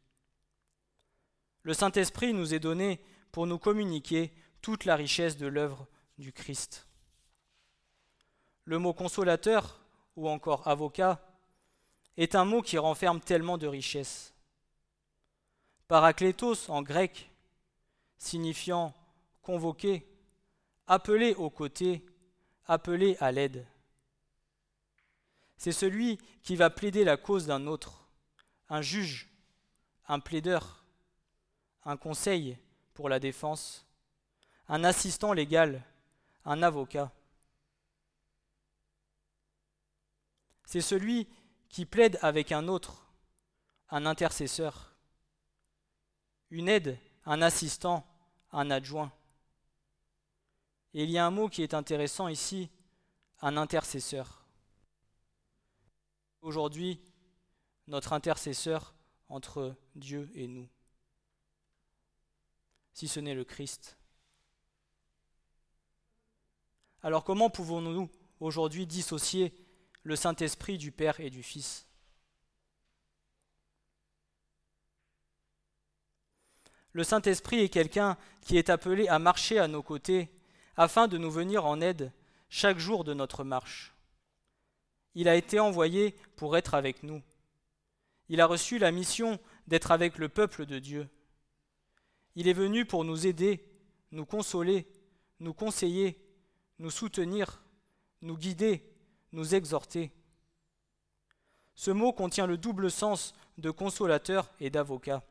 [1.63, 6.87] Le Saint-Esprit nous est donné pour nous communiquer toute la richesse de l'œuvre du Christ.
[8.65, 9.79] Le mot consolateur
[10.15, 11.24] ou encore avocat
[12.17, 14.33] est un mot qui renferme tellement de richesses.
[15.87, 17.29] Parakletos en grec,
[18.17, 18.93] signifiant
[19.41, 20.07] convoquer,
[20.87, 22.05] appeler aux côtés,
[22.65, 23.65] appeler à l'aide.
[25.57, 28.07] C'est celui qui va plaider la cause d'un autre,
[28.69, 29.29] un juge,
[30.07, 30.83] un plaideur,
[31.83, 32.57] un conseil
[32.93, 33.85] pour la défense,
[34.67, 35.83] un assistant légal,
[36.45, 37.11] un avocat.
[40.65, 41.27] C'est celui
[41.69, 43.05] qui plaide avec un autre,
[43.89, 44.95] un intercesseur,
[46.49, 48.05] une aide, un assistant,
[48.51, 49.11] un adjoint.
[50.93, 52.69] Et il y a un mot qui est intéressant ici,
[53.41, 54.45] un intercesseur.
[56.41, 57.01] Aujourd'hui,
[57.87, 58.95] notre intercesseur
[59.27, 60.67] entre Dieu et nous.
[62.93, 63.97] si ce n'est le Christ
[67.03, 69.53] Alors comment pouvons-nous aujourd'hui dissocier
[70.05, 71.87] le Saint-Esprit du Père et du Fils
[76.93, 80.29] Le Saint-Esprit est quelqu'un qui est appelé à marcher à nos côtés
[80.77, 82.13] afin de nous venir en aide
[82.49, 83.95] chaque jour de notre marche.
[85.15, 87.21] Il a été envoyé pour être avec nous.
[88.29, 91.09] Il a reçu la mission d'être avec le peuple de Dieu.
[92.35, 93.65] Il est venu pour nous aider,
[94.11, 94.87] nous consoler,
[95.39, 96.23] nous conseiller,
[96.77, 97.61] nous soutenir,
[98.21, 98.94] nous guider,
[99.35, 100.11] nous exhorter.
[101.75, 105.23] Ce mot contient le double sens de consolateur et d'avocat.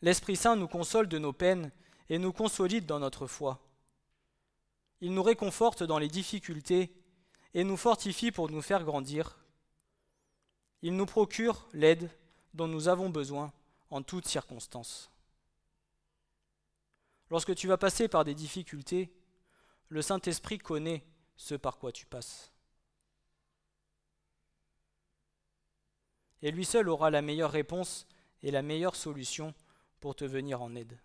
[0.00, 1.70] L'Esprit Saint nous console de nos peines
[2.08, 3.60] et nous consolide dans notre foi.
[5.00, 6.94] Il nous réconforte dans les difficultés
[7.54, 9.36] et nous fortifie pour nous faire grandir.
[10.80, 12.08] Il nous procure l'aide
[12.54, 13.52] dont nous avons besoin
[13.90, 15.10] en toutes circonstances.
[17.30, 19.12] Lorsque tu vas passer par des difficultés,
[19.88, 21.04] le Saint-Esprit connaît
[21.42, 22.52] ce par quoi tu passes.
[26.40, 28.06] Et lui seul aura la meilleure réponse
[28.44, 29.52] et la meilleure solution
[29.98, 30.96] pour te venir en aide.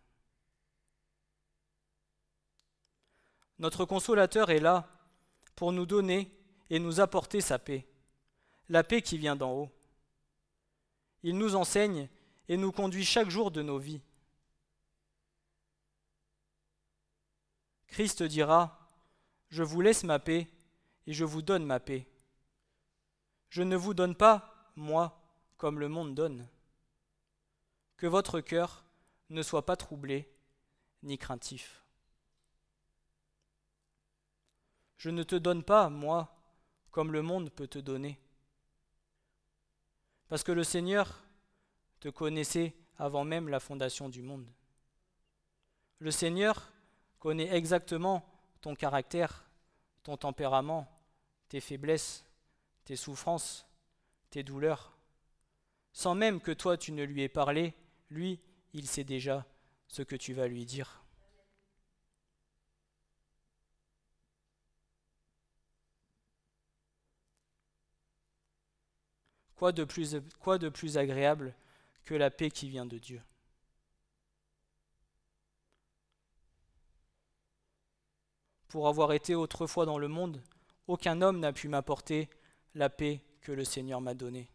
[3.58, 4.88] Notre consolateur est là
[5.56, 6.32] pour nous donner
[6.70, 7.88] et nous apporter sa paix,
[8.70, 9.72] la paix qui vient d'en haut.
[11.24, 12.10] Il nous enseigne
[12.48, 14.02] et nous conduit chaque jour de nos vies.
[17.88, 18.77] Christ dira,
[19.50, 20.48] Je vous laisse ma paix
[21.06, 22.08] et je vous donne ma paix.
[23.50, 25.22] Je ne vous donne pas, moi,
[25.58, 26.48] comme le monde donne.
[27.96, 28.86] Que votre cœur
[29.30, 30.30] ne soit pas troublé
[31.04, 31.84] ni craintif.
[34.98, 36.36] Je ne te donne pas, moi,
[36.92, 38.20] comme le monde peut te donner.
[40.28, 41.24] Parce que le Seigneur
[42.00, 44.48] te connaissait avant même la fondation du monde.
[46.00, 46.72] Le Seigneur
[47.20, 49.50] connaît exactement ton caractère,
[50.04, 50.88] ton tempérament,
[51.50, 52.26] tes faiblesses,
[52.86, 53.68] tes souffrances,
[54.30, 54.98] tes douleurs.
[55.94, 57.74] Sans même que toi tu ne lui aies parlé,
[58.10, 58.40] lui,
[58.74, 59.46] il sait déjà
[59.88, 61.04] ce que tu vas lui dire.
[69.56, 71.56] Quoi de plus, quoi de plus agréable
[72.06, 73.22] que la paix qui vient de Dieu?
[78.68, 80.42] Pour avoir été autrefois dans le monde,
[80.88, 82.30] aucun homme n'a pu m'apporter
[82.76, 84.52] la paix que le Seigneur m'a donnée.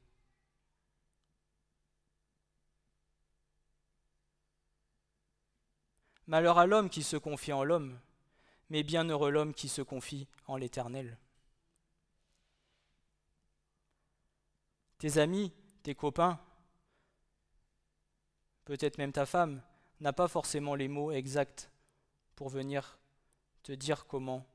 [6.26, 7.98] Malheur à l'homme qui se confie en l'homme,
[8.70, 11.18] mais bienheureux l'homme qui se confie en l'Éternel.
[14.98, 16.40] Tes amis, tes copains,
[18.64, 19.62] peut-être même ta femme,
[20.00, 21.70] n'a pas forcément les mots exacts
[22.36, 22.98] pour venir
[23.62, 24.46] te dire comment,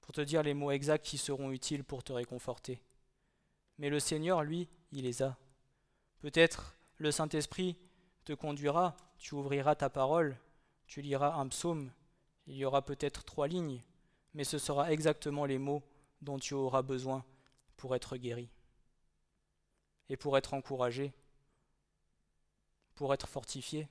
[0.00, 2.82] pour te dire les mots exacts qui seront utiles pour te réconforter.
[3.78, 5.36] Mais le Seigneur, lui, il les a.
[6.20, 7.78] Peut-être le Saint-Esprit
[8.24, 10.38] te conduira, tu ouvriras ta parole,
[10.86, 11.90] tu liras un psaume,
[12.46, 13.80] il y aura peut-être trois lignes,
[14.34, 15.82] mais ce sera exactement les mots
[16.20, 17.24] dont tu auras besoin
[17.76, 18.50] pour être guéri
[20.08, 21.12] et pour être encouragé,
[22.94, 23.88] pour être fortifié.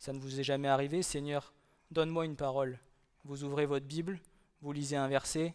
[0.00, 1.52] Ça ne vous est jamais arrivé, Seigneur,
[1.90, 2.78] donne-moi une parole.
[3.24, 4.18] Vous ouvrez votre Bible,
[4.62, 5.54] vous lisez un verset,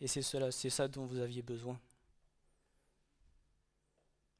[0.00, 1.78] et c'est cela, c'est ça dont vous aviez besoin.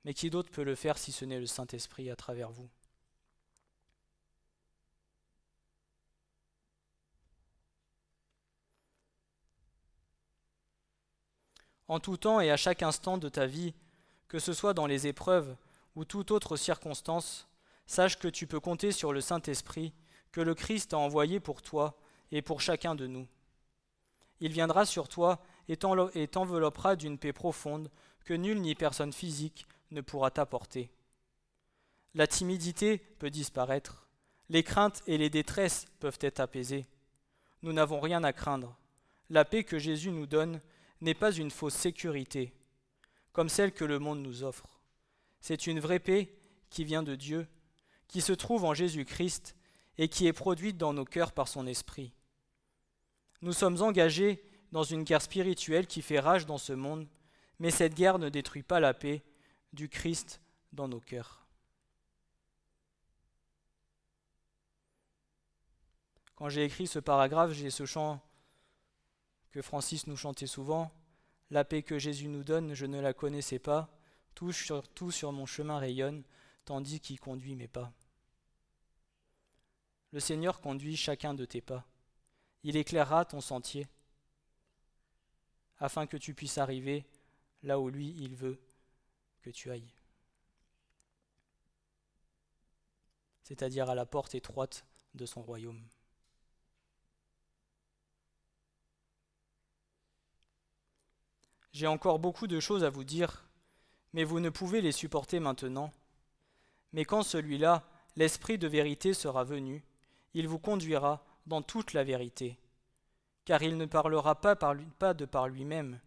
[0.05, 2.69] Mais qui d'autre peut le faire si ce n'est le Saint-Esprit à travers vous?
[11.87, 13.73] En tout temps et à chaque instant de ta vie,
[14.27, 15.55] que ce soit dans les épreuves
[15.95, 17.47] ou toute autre circonstance,
[17.87, 19.93] sache que tu peux compter sur le Saint-Esprit
[20.31, 21.99] que le Christ a envoyé pour toi
[22.31, 23.29] et pour chacun de nous.
[24.41, 27.91] Il viendra sur toi et t'enveloppera d'une paix profonde
[28.25, 30.91] que nul ni personne physique ne pourra t'apporter.
[32.15, 34.07] La timidité peut disparaître,
[34.49, 36.87] les craintes et les détresses peuvent être apaisées.
[37.63, 38.77] Nous n'avons rien à craindre.
[39.31, 40.61] La paix que Jésus nous donne
[41.01, 42.53] n'est pas une fausse sécurité,
[43.33, 44.81] comme celle que le monde nous offre.
[45.41, 46.35] C'est une vraie paix
[46.69, 47.47] qui vient de Dieu,
[48.13, 49.57] qui se trouve en Jésus-Christ
[49.97, 52.13] et qui est produite dans nos cœurs par son Esprit.
[53.41, 57.09] Nous sommes engagés dans une guerre spirituelle qui fait rage dans ce monde,
[57.59, 59.25] mais cette guerre ne détruit pas la paix
[59.73, 60.43] du Christ
[60.75, 61.47] dans nos cœurs.
[66.37, 68.21] Quand j'ai écrit ce paragraphe, j'ai ce chant
[69.53, 70.93] que Francis nous chantait souvent.
[71.51, 73.89] La paix que Jésus nous donne, je ne la connaissais pas.
[74.35, 76.25] Tout sur, mon chemin rayonne,
[76.67, 77.91] tandis qu'il conduit mes pas.
[80.13, 81.87] Le Seigneur conduit chacun de tes pas.
[82.63, 83.89] Il éclairera ton sentier,
[85.79, 87.05] afin que tu puisses arriver
[87.63, 88.61] là où lui, il veut
[89.41, 89.93] que tu ailles.
[93.43, 94.85] C'est-à-dire à la porte étroite
[95.15, 95.83] de son royaume.
[101.73, 103.45] J'ai encore beaucoup de choses à vous dire,
[104.13, 105.91] mais vous ne pouvez les supporter maintenant.
[106.93, 109.83] Mais quand celui-là, l'Esprit de vérité, sera venu,
[110.35, 112.59] il vous conduira dans toute la vérité.
[113.45, 116.01] Car il ne parlera pas, de par lui-même,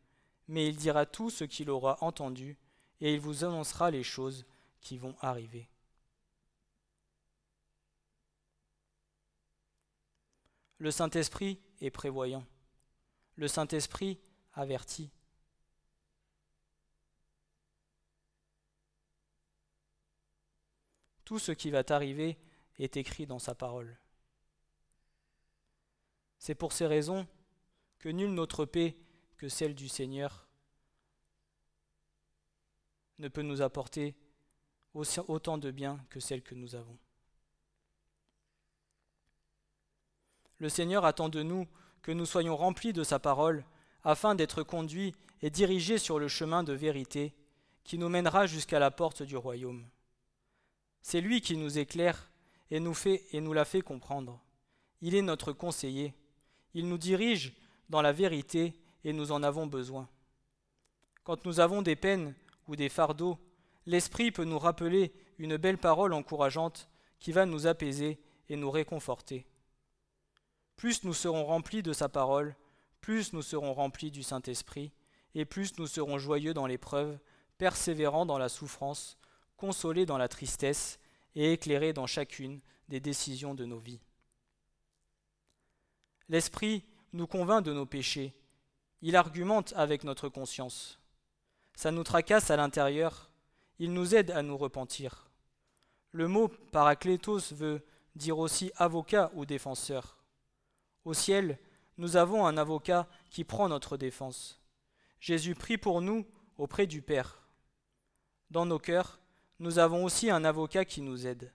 [0.48, 2.58] mais il dira tout ce qu'il aura entendu,
[3.02, 4.46] et il vous annoncera les choses
[4.80, 5.68] qui vont arriver.
[10.78, 12.46] Le Saint-Esprit est prévoyant.
[13.36, 14.20] Le Saint-Esprit
[14.54, 15.10] avertit.
[21.26, 22.38] Tout ce qui va t'arriver
[22.78, 23.98] est écrit dans sa parole.
[26.46, 27.26] C'est pour ces raisons
[27.98, 28.96] que nulle notre paix
[29.36, 30.48] que celle du Seigneur
[33.18, 34.14] ne peut nous apporter
[34.94, 37.00] autant de bien que celle que nous avons.
[40.60, 41.68] Le Seigneur attend de nous
[42.04, 43.66] que nous soyons remplis de sa parole
[44.04, 47.34] afin d'être conduits et dirigés sur le chemin de vérité
[47.84, 49.84] qui nous mènera jusqu'à la porte du royaume.
[51.02, 52.30] C'est lui qui nous éclaire
[52.70, 54.40] et nous, fait, et nous l'a fait comprendre.
[55.02, 56.14] Il est notre conseiller.
[56.76, 57.54] Il nous dirige
[57.90, 58.74] dans la vérité
[59.06, 60.10] et nous en avons besoin.
[61.24, 62.36] Quand nous avons des peines
[62.68, 63.40] ou des fardeaux,
[63.86, 68.20] l'Esprit peut nous rappeler une belle parole encourageante qui va nous apaiser
[68.50, 69.48] et nous réconforter.
[70.76, 72.56] Plus nous serons remplis de sa parole,
[73.00, 74.92] plus nous serons remplis du Saint-Esprit,
[75.34, 77.18] et plus nous serons joyeux dans l'épreuve,
[77.58, 79.18] persévérants dans la souffrance,
[79.56, 81.00] consolés dans la tristesse
[81.36, 82.60] et éclairés dans chacune
[82.90, 84.02] des décisions de nos vies.
[86.30, 88.34] L'Esprit nous convainc de nos péchés,
[89.02, 91.00] il argumente avec notre conscience,
[91.76, 93.30] ça nous tracasse à l'intérieur,
[93.80, 95.30] il nous aide à nous repentir.
[96.12, 100.24] Le mot paraclétos veut dire aussi avocat ou défenseur.
[101.04, 101.60] Au ciel,
[101.98, 104.62] nous avons un avocat qui prend notre défense.
[105.20, 106.26] Jésus prie pour nous
[106.58, 107.44] auprès du Père.
[108.50, 109.20] Dans nos cœurs,
[109.60, 111.54] nous avons aussi un avocat qui nous aide.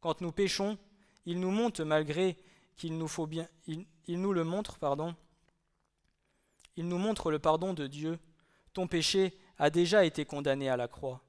[0.00, 0.78] Quand nous péchons,
[1.26, 2.38] il nous montre malgré
[2.76, 3.08] qu'il nous
[3.66, 5.14] il, nous le montre, pardon.
[6.76, 8.18] Il nous montre le pardon de Dieu.
[8.72, 11.22] Ton péché a déjà été condamné à la croix.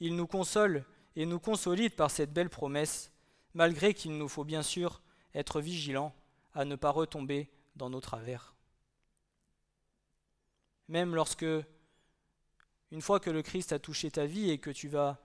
[0.00, 0.84] Il nous console
[1.16, 3.12] et nous consolide par cette belle promesse,
[3.54, 5.00] malgré qu'il nous faut bien sûr
[5.34, 6.14] être vigilants
[6.52, 8.54] à ne pas retomber dans nos travers.
[10.88, 11.46] Même lorsque
[12.90, 15.18] une fois que le Christ a touché ta vie et que tu vas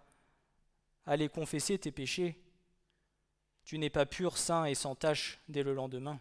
[1.06, 2.40] aller confesser tes péchés,
[3.70, 6.20] tu n'es pas pur, saint et sans tache dès le lendemain,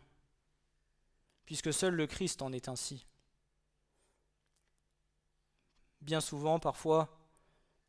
[1.47, 3.07] puisque seul le Christ en est ainsi.
[6.03, 7.09] Bien souvent, parfois,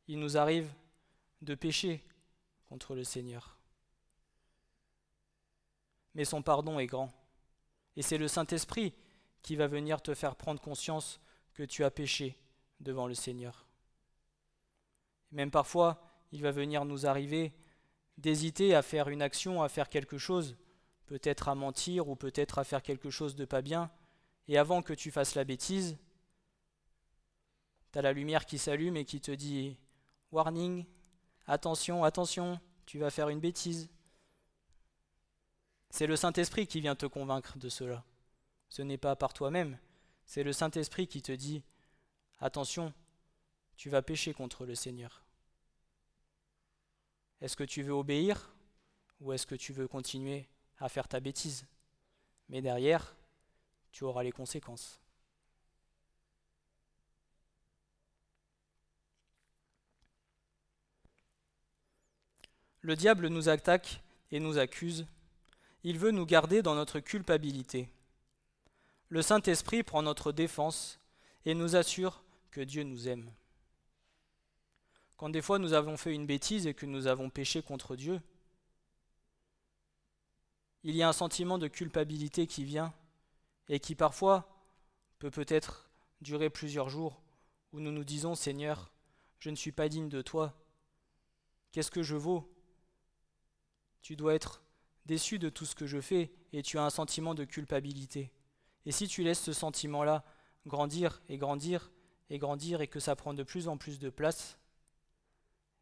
[0.08, 0.74] il nous arrive
[1.42, 2.02] de pécher
[2.70, 3.58] contre le Seigneur.
[6.14, 7.12] Mais son pardon est grand.
[7.98, 8.94] Et c'est le Saint-Esprit
[9.42, 11.20] qui va venir te faire prendre conscience
[11.54, 12.40] que tu as péché
[12.80, 13.68] devant le Seigneur.
[15.34, 16.02] Même parfois,
[16.32, 17.52] il va venir nous arriver
[18.20, 20.58] d'hésiter à faire une action, à faire quelque chose,
[21.08, 23.90] peut-être à mentir ou peut-être à faire quelque chose de pas bien,
[24.48, 25.98] et avant que tu fasses la bêtise,
[27.92, 29.78] tu as la lumière qui s'allume et qui te dit
[30.32, 30.86] Warning,
[31.48, 33.90] attention, attention, tu vas faire une bêtise.
[35.90, 38.04] C'est le Saint-Esprit qui vient te convaincre de cela.
[38.68, 39.80] Ce n'est pas par toi-même,
[40.26, 41.64] c'est le Saint-Esprit qui te dit
[42.40, 42.94] Attention,
[43.78, 45.24] tu vas pécher contre le Seigneur.
[47.42, 48.54] Est-ce que tu veux obéir
[49.22, 50.48] ou est-ce que tu veux continuer
[50.80, 51.66] à faire ta bêtise?
[52.50, 53.16] Mais derrière,
[53.92, 55.00] tu auras les conséquences.
[62.82, 65.06] Le diable nous attaque et nous accuse.
[65.84, 67.90] Il veut nous garder dans notre culpabilité.
[69.10, 71.00] Le Saint-Esprit prend notre défense
[71.46, 73.32] et nous assure que Dieu nous aime.
[75.20, 78.22] Quand des fois nous avons fait une bêtise et que nous avons péché contre Dieu,
[80.84, 82.94] il y a un sentiment de culpabilité qui vient
[83.68, 84.48] et qui parfois
[85.18, 85.90] peut peut-être
[86.22, 87.22] durer plusieurs jours
[87.74, 88.94] où nous nous disons Seigneur,
[89.40, 90.54] je ne suis pas digne de toi.
[91.74, 92.50] Qu'est-ce que je vaux?
[94.02, 94.64] Tu dois être
[95.06, 98.32] déçu de tout ce que je fais et tu as un sentiment de culpabilité.
[98.86, 100.24] Et si tu laisses ce sentiment-là
[100.66, 101.92] grandir et grandir,
[102.30, 104.58] et grandir et que ça prend de plus en plus de place,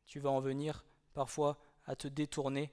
[0.07, 2.71] tu vas en venir parfois à te détourner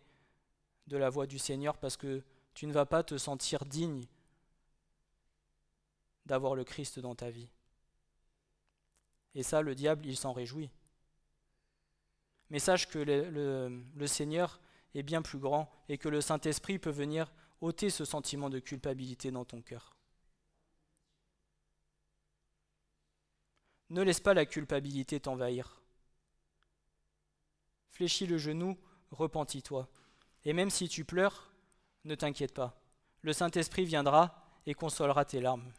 [0.86, 2.22] de la voie du Seigneur parce que
[2.54, 4.06] tu ne vas pas te sentir digne
[6.26, 7.48] d'avoir le Christ dans ta vie.
[9.34, 10.70] Et ça, le diable, il s'en réjouit.
[12.50, 14.60] Mais sache que le, le, Seigneur
[14.94, 19.30] est bien plus grand et que le Saint-Esprit peut venir ôter ce sentiment de culpabilité
[19.30, 19.96] dans ton cœur.
[23.90, 25.83] Ne laisse pas la culpabilité t'envahir.
[27.94, 28.76] Fléchis le genou,
[29.12, 29.88] repentis-toi.
[30.44, 31.52] Et même si tu pleures,
[32.04, 32.82] ne t'inquiète pas.
[33.22, 35.72] Le Saint-Esprit viendra et consolera tes larmes.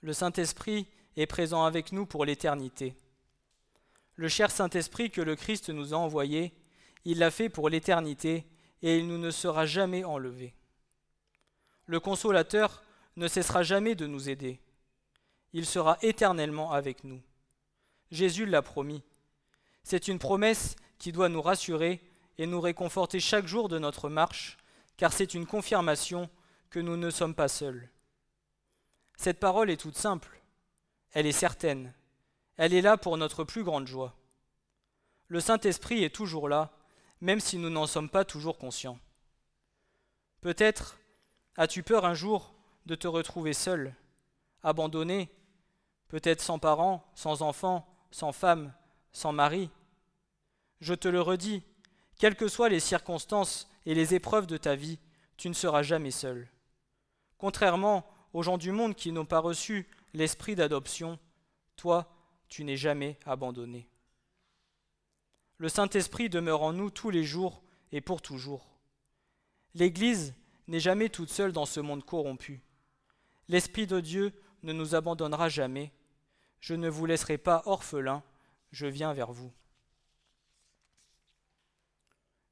[0.00, 2.96] Le Saint-Esprit est présent avec nous pour l'éternité.
[4.16, 6.52] Le cher Saint-Esprit que le Christ nous a envoyé,
[7.04, 8.44] il l'a fait pour l'éternité
[8.82, 10.56] et il nous ne sera jamais enlevé.
[11.86, 12.82] Le consolateur
[13.16, 14.60] ne cessera jamais de nous aider.
[15.52, 17.22] Il sera éternellement avec nous.
[18.10, 19.02] Jésus l'a promis.
[19.82, 22.02] C'est une promesse qui doit nous rassurer
[22.38, 24.58] et nous réconforter chaque jour de notre marche,
[24.96, 26.28] car c'est une confirmation
[26.70, 27.88] que nous ne sommes pas seuls.
[29.16, 30.40] Cette parole est toute simple,
[31.12, 31.94] elle est certaine,
[32.56, 34.14] elle est là pour notre plus grande joie.
[35.28, 36.70] Le Saint-Esprit est toujours là,
[37.20, 38.98] même si nous n'en sommes pas toujours conscients.
[40.42, 40.98] Peut-être
[41.56, 42.54] as-tu peur un jour
[42.86, 43.94] de te retrouver seul,
[44.62, 45.30] abandonné,
[46.08, 48.72] peut-être sans parents, sans enfants, sans femme,
[49.12, 49.70] sans mari?
[50.80, 51.62] Je te le redis,
[52.18, 54.98] quelles que soient les circonstances et les épreuves de ta vie,
[55.36, 56.48] tu ne seras jamais seul.
[57.38, 61.18] Contrairement aux gens du monde qui n'ont pas reçu l'esprit d'adoption,
[61.76, 62.12] toi,
[62.48, 63.88] tu n'es jamais abandonné.
[65.58, 68.66] Le Saint-Esprit demeure en nous tous les jours et pour toujours.
[69.74, 70.34] L'Église
[70.68, 72.62] n'est jamais toute seule dans ce monde corrompu.
[73.48, 75.92] L'Esprit de Dieu ne nous abandonnera jamais.
[76.60, 78.22] Je ne vous laisserai pas orphelins,
[78.72, 79.52] je viens vers vous.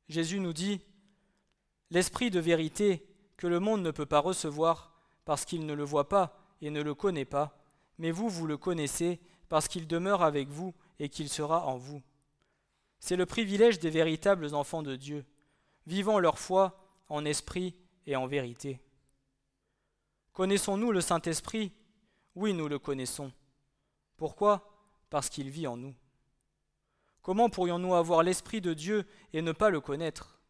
[0.08, 0.80] Jésus nous dit,
[1.90, 3.06] L'Esprit de vérité
[3.36, 4.92] que le monde ne peut pas recevoir
[5.24, 7.58] parce qu'il ne le voit pas et ne le connaît pas,
[7.98, 12.02] mais vous, vous le connaissez parce qu'il demeure avec vous et qu'il sera en vous.
[13.00, 15.24] C'est le privilège des véritables enfants de Dieu,
[15.86, 17.74] vivant leur foi en esprit
[18.06, 18.80] et en vérité.
[20.32, 21.72] Connaissons-nous le Saint-Esprit?
[22.34, 23.32] Oui, nous le connaissons.
[24.16, 24.70] Pourquoi?
[25.10, 25.94] Parce qu'il vit en nous.
[27.22, 30.40] Comment pourrions-nous avoir l'Esprit de Dieu et ne pas le connaître?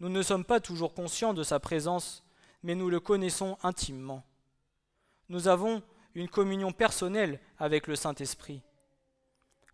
[0.00, 2.26] Nous ne sommes pas toujours conscients de sa présence
[2.66, 4.24] mais nous le connaissons intimement.
[5.28, 5.84] Nous avons
[6.16, 8.60] une communion personnelle avec le Saint-Esprit.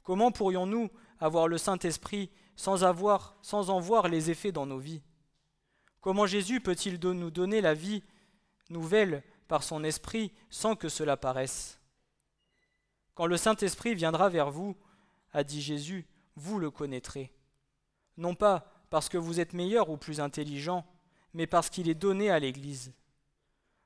[0.03, 5.03] Comment pourrions-nous avoir le Saint-Esprit sans, avoir, sans en voir les effets dans nos vies?
[6.03, 8.03] Comment Jésus peut-il nous donner la vie
[8.71, 11.79] nouvelle par son Esprit sans que cela paraisse?
[13.15, 14.77] Quand le Saint-Esprit viendra vers vous,
[15.33, 17.33] a dit Jésus, vous le connaîtrez.
[18.17, 20.85] Non pas parce que vous êtes meilleur ou plus intelligent,
[21.35, 22.93] mais parce qu'il est donné à l'Église.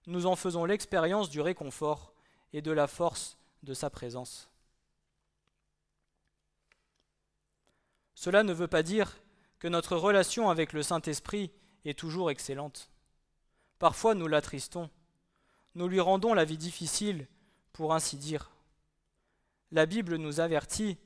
[0.06, 2.14] Nous en faisons l'expérience du réconfort
[2.54, 4.48] et de la force de sa présence.
[8.14, 9.18] Cela ne veut pas dire
[9.58, 11.52] que notre relation avec le Saint-Esprit
[11.88, 12.90] est toujours excellente.
[13.78, 14.90] Parfois nous l'attristons,
[15.74, 17.26] nous lui rendons la vie difficile,
[17.72, 18.50] pour ainsi dire.
[19.70, 20.98] La Bible nous avertit,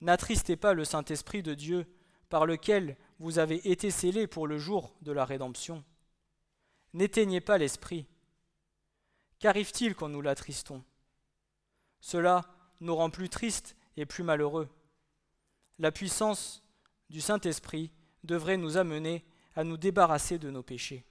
[0.00, 1.86] N'attristez pas le Saint-Esprit de Dieu,
[2.28, 5.82] par lequel vous avez été scellés pour le jour de la rédemption.
[6.92, 8.06] N'éteignez pas l'esprit.
[9.38, 10.84] Qu'arrive-t-il quand nous l'attristons?
[12.00, 12.44] Cela
[12.80, 14.68] nous rend plus tristes et plus malheureux.
[15.78, 16.62] La puissance
[17.10, 17.90] du Saint-Esprit
[18.24, 19.24] devrait nous amener
[19.58, 21.04] à nous débarrasser de nos péchés.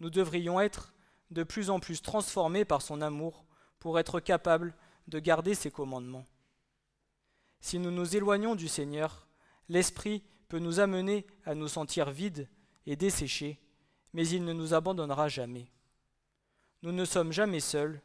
[0.00, 0.92] Nous devrions être
[1.30, 3.44] de plus en plus transformés par son amour
[3.78, 4.74] pour être capables
[5.06, 6.26] de garder ses commandements.
[7.60, 9.28] Si nous nous éloignons du Seigneur,
[9.68, 12.48] l'Esprit peut nous amener à nous sentir vides
[12.86, 13.60] et desséchés,
[14.14, 15.70] mais il ne nous abandonnera jamais.
[16.82, 18.02] Nous ne sommes jamais seuls,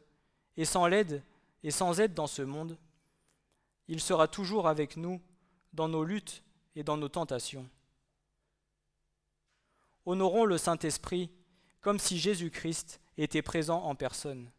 [0.56, 1.24] et sans l'aide
[1.64, 2.78] et sans aide dans ce monde,
[3.88, 5.20] il sera toujours avec nous
[5.72, 6.44] dans nos luttes
[6.76, 7.68] et dans nos tentations.
[10.06, 11.30] Honorons le Saint-Esprit
[11.80, 14.50] comme si Jésus-Christ était présent en personne.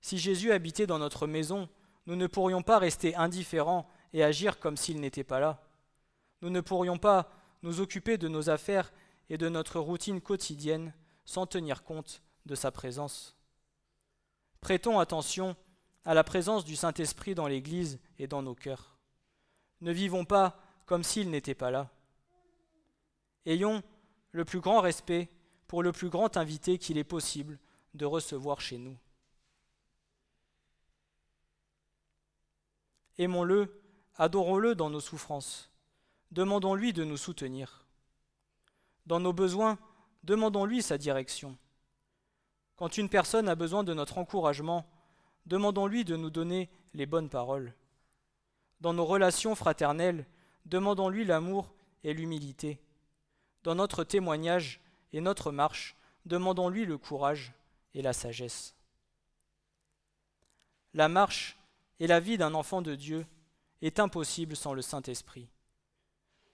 [0.00, 1.68] Si Jésus habitait dans notre maison,
[2.06, 5.62] nous ne pourrions pas rester indifférents et agir comme s'il n'était pas là.
[6.40, 7.30] Nous ne pourrions pas
[7.62, 8.92] nous occuper de nos affaires
[9.28, 10.94] et de notre routine quotidienne
[11.24, 13.36] sans tenir compte de sa présence.
[14.60, 15.56] Prêtons attention
[16.04, 18.96] à la présence du Saint-Esprit dans l'Église et dans nos cœurs.
[19.82, 21.90] Ne vivons pas comme s'il n'était pas là.
[23.44, 23.82] ayons
[24.32, 25.28] le plus grand respect
[25.66, 27.58] pour le plus grand invité qu'il est possible
[27.94, 28.96] de recevoir chez nous.
[33.18, 33.82] Aimons-le,
[34.16, 35.70] adorons-le dans nos souffrances,
[36.30, 37.86] demandons-lui de nous soutenir.
[39.06, 39.78] Dans nos besoins,
[40.22, 41.56] demandons-lui sa direction.
[42.76, 44.88] Quand une personne a besoin de notre encouragement,
[45.46, 47.74] demandons-lui de nous donner les bonnes paroles.
[48.80, 50.26] Dans nos relations fraternelles,
[50.66, 51.74] demandons-lui l'amour
[52.04, 52.80] et l'humilité.
[53.62, 54.80] Dans notre témoignage
[55.12, 55.96] et notre marche,
[56.26, 57.52] demandons-lui le courage
[57.94, 58.74] et la sagesse.
[60.94, 61.58] La marche
[62.00, 63.26] et la vie d'un enfant de Dieu
[63.82, 65.48] est impossible sans le Saint-Esprit.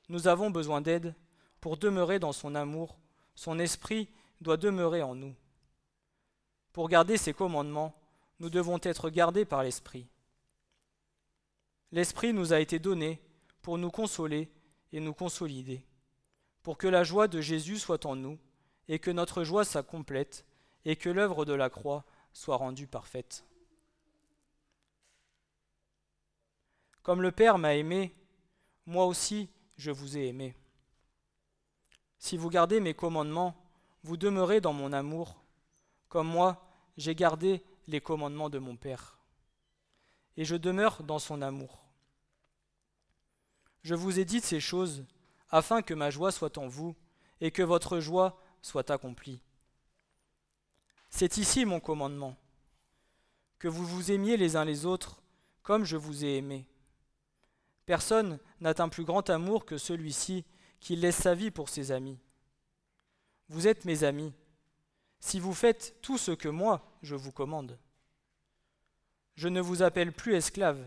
[0.09, 1.15] Nous avons besoin d'aide
[1.61, 2.99] pour demeurer dans son amour,
[3.35, 4.09] son esprit
[4.41, 5.35] doit demeurer en nous.
[6.73, 7.95] Pour garder ses commandements,
[8.41, 10.07] nous devons être gardés par l'Esprit.
[11.93, 13.23] L'Esprit nous a été donné
[13.63, 14.51] pour nous consoler
[14.93, 15.87] et nous consolider,
[16.65, 18.39] pour que la joie de Jésus soit en nous,
[18.89, 20.47] et que notre joie soit complète,
[20.87, 23.45] et que l'œuvre de la croix soit rendue parfaite.
[27.03, 28.15] Comme le Père m'a aimé,
[28.87, 30.57] moi aussi je vous ai aimé.
[32.19, 33.55] Si vous gardez mes commandements,
[34.03, 35.43] vous demeurez dans mon amour,
[36.09, 39.19] comme moi j'ai gardé les commandements de mon Père,
[40.39, 41.85] et je demeure dans son amour.
[43.83, 45.05] Je vous ai dit ces choses
[45.55, 46.97] afin que ma joie soit en vous
[47.41, 49.41] et que votre joie soit accomplie.
[51.11, 52.35] C'est ici mon commandement,
[53.61, 55.23] que vous vous aimiez les uns les autres
[55.63, 56.67] comme je vous ai aimé.
[57.87, 60.45] Personne n'a un plus grand amour que celui-ci
[60.81, 62.19] qui laisse sa vie pour ses amis.
[63.49, 64.33] Vous êtes mes amis,
[65.21, 67.79] si vous faites tout ce que moi je vous commande.
[69.37, 70.85] Je ne vous appelle plus esclave,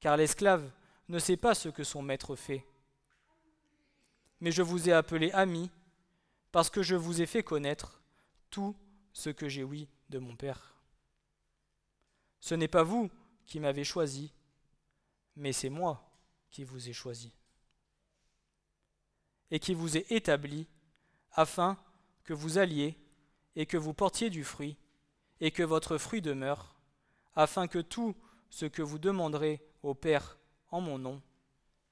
[0.00, 0.68] car l'esclave
[1.08, 2.66] ne sait pas ce que son maître fait.
[4.44, 5.70] Mais je vous ai appelé ami,
[6.52, 8.02] parce que je vous ai fait connaître
[8.50, 8.76] tout
[9.14, 10.74] ce que j'ai ouï de mon Père.
[12.40, 13.10] Ce n'est pas vous
[13.46, 14.34] qui m'avez choisi,
[15.34, 16.06] mais c'est moi
[16.50, 17.32] qui vous ai choisi
[19.50, 20.68] et qui vous ai établi
[21.32, 21.82] afin
[22.22, 22.98] que vous alliez
[23.56, 24.76] et que vous portiez du fruit
[25.40, 26.74] et que votre fruit demeure,
[27.34, 28.14] afin que tout
[28.50, 30.36] ce que vous demanderez au Père
[30.68, 31.22] en mon nom,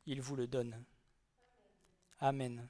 [0.04, 0.84] il vous le donne.
[2.24, 2.68] Amen.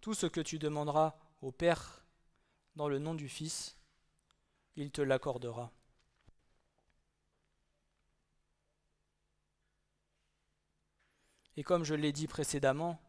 [0.00, 2.04] Tout ce que tu demanderas au Père
[2.74, 3.76] dans le nom du Fils,
[4.74, 5.70] il te l'accordera.
[11.56, 13.00] Et comme je l'ai dit précédemment,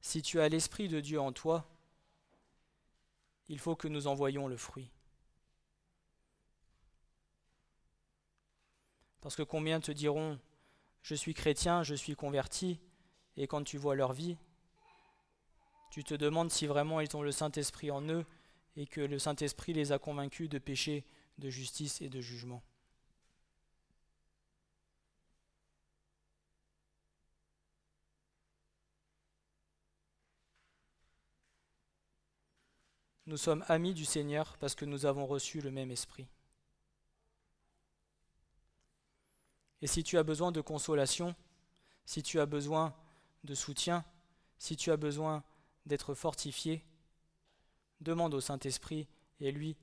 [0.00, 1.68] si tu as l'Esprit de Dieu en toi,
[3.48, 4.90] il faut que nous envoyions le fruit.
[9.20, 10.40] Parce que combien te diront
[11.02, 12.80] Je suis chrétien, je suis converti,
[13.36, 14.36] et quand tu vois leur vie,
[15.90, 18.24] tu te demandes si vraiment ils ont le Saint-Esprit en eux
[18.76, 21.04] et que le Saint-Esprit les a convaincus de péché,
[21.38, 22.62] de justice et de jugement.
[33.26, 36.26] Nous sommes amis du Seigneur parce que nous avons reçu le même esprit.
[39.82, 41.34] Et si tu as besoin de consolation,
[42.04, 42.94] si tu as besoin
[43.44, 44.04] de soutien,
[44.58, 45.42] si tu as besoin
[45.86, 46.84] d'être fortifié,
[48.00, 49.08] demande au Saint-Esprit
[49.40, 49.76] et lui,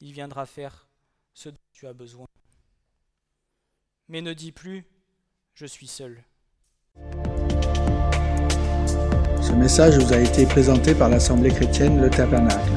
[0.00, 0.88] il viendra faire
[1.34, 2.26] ce dont tu as besoin.
[4.08, 4.86] Mais ne dis plus,
[5.54, 6.24] je suis seul.
[9.42, 12.70] Ce message vous a été présenté par l'Assemblée chrétienne Le Tabernacle.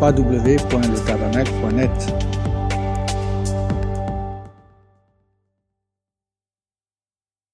[0.00, 2.39] www.letabernacle.net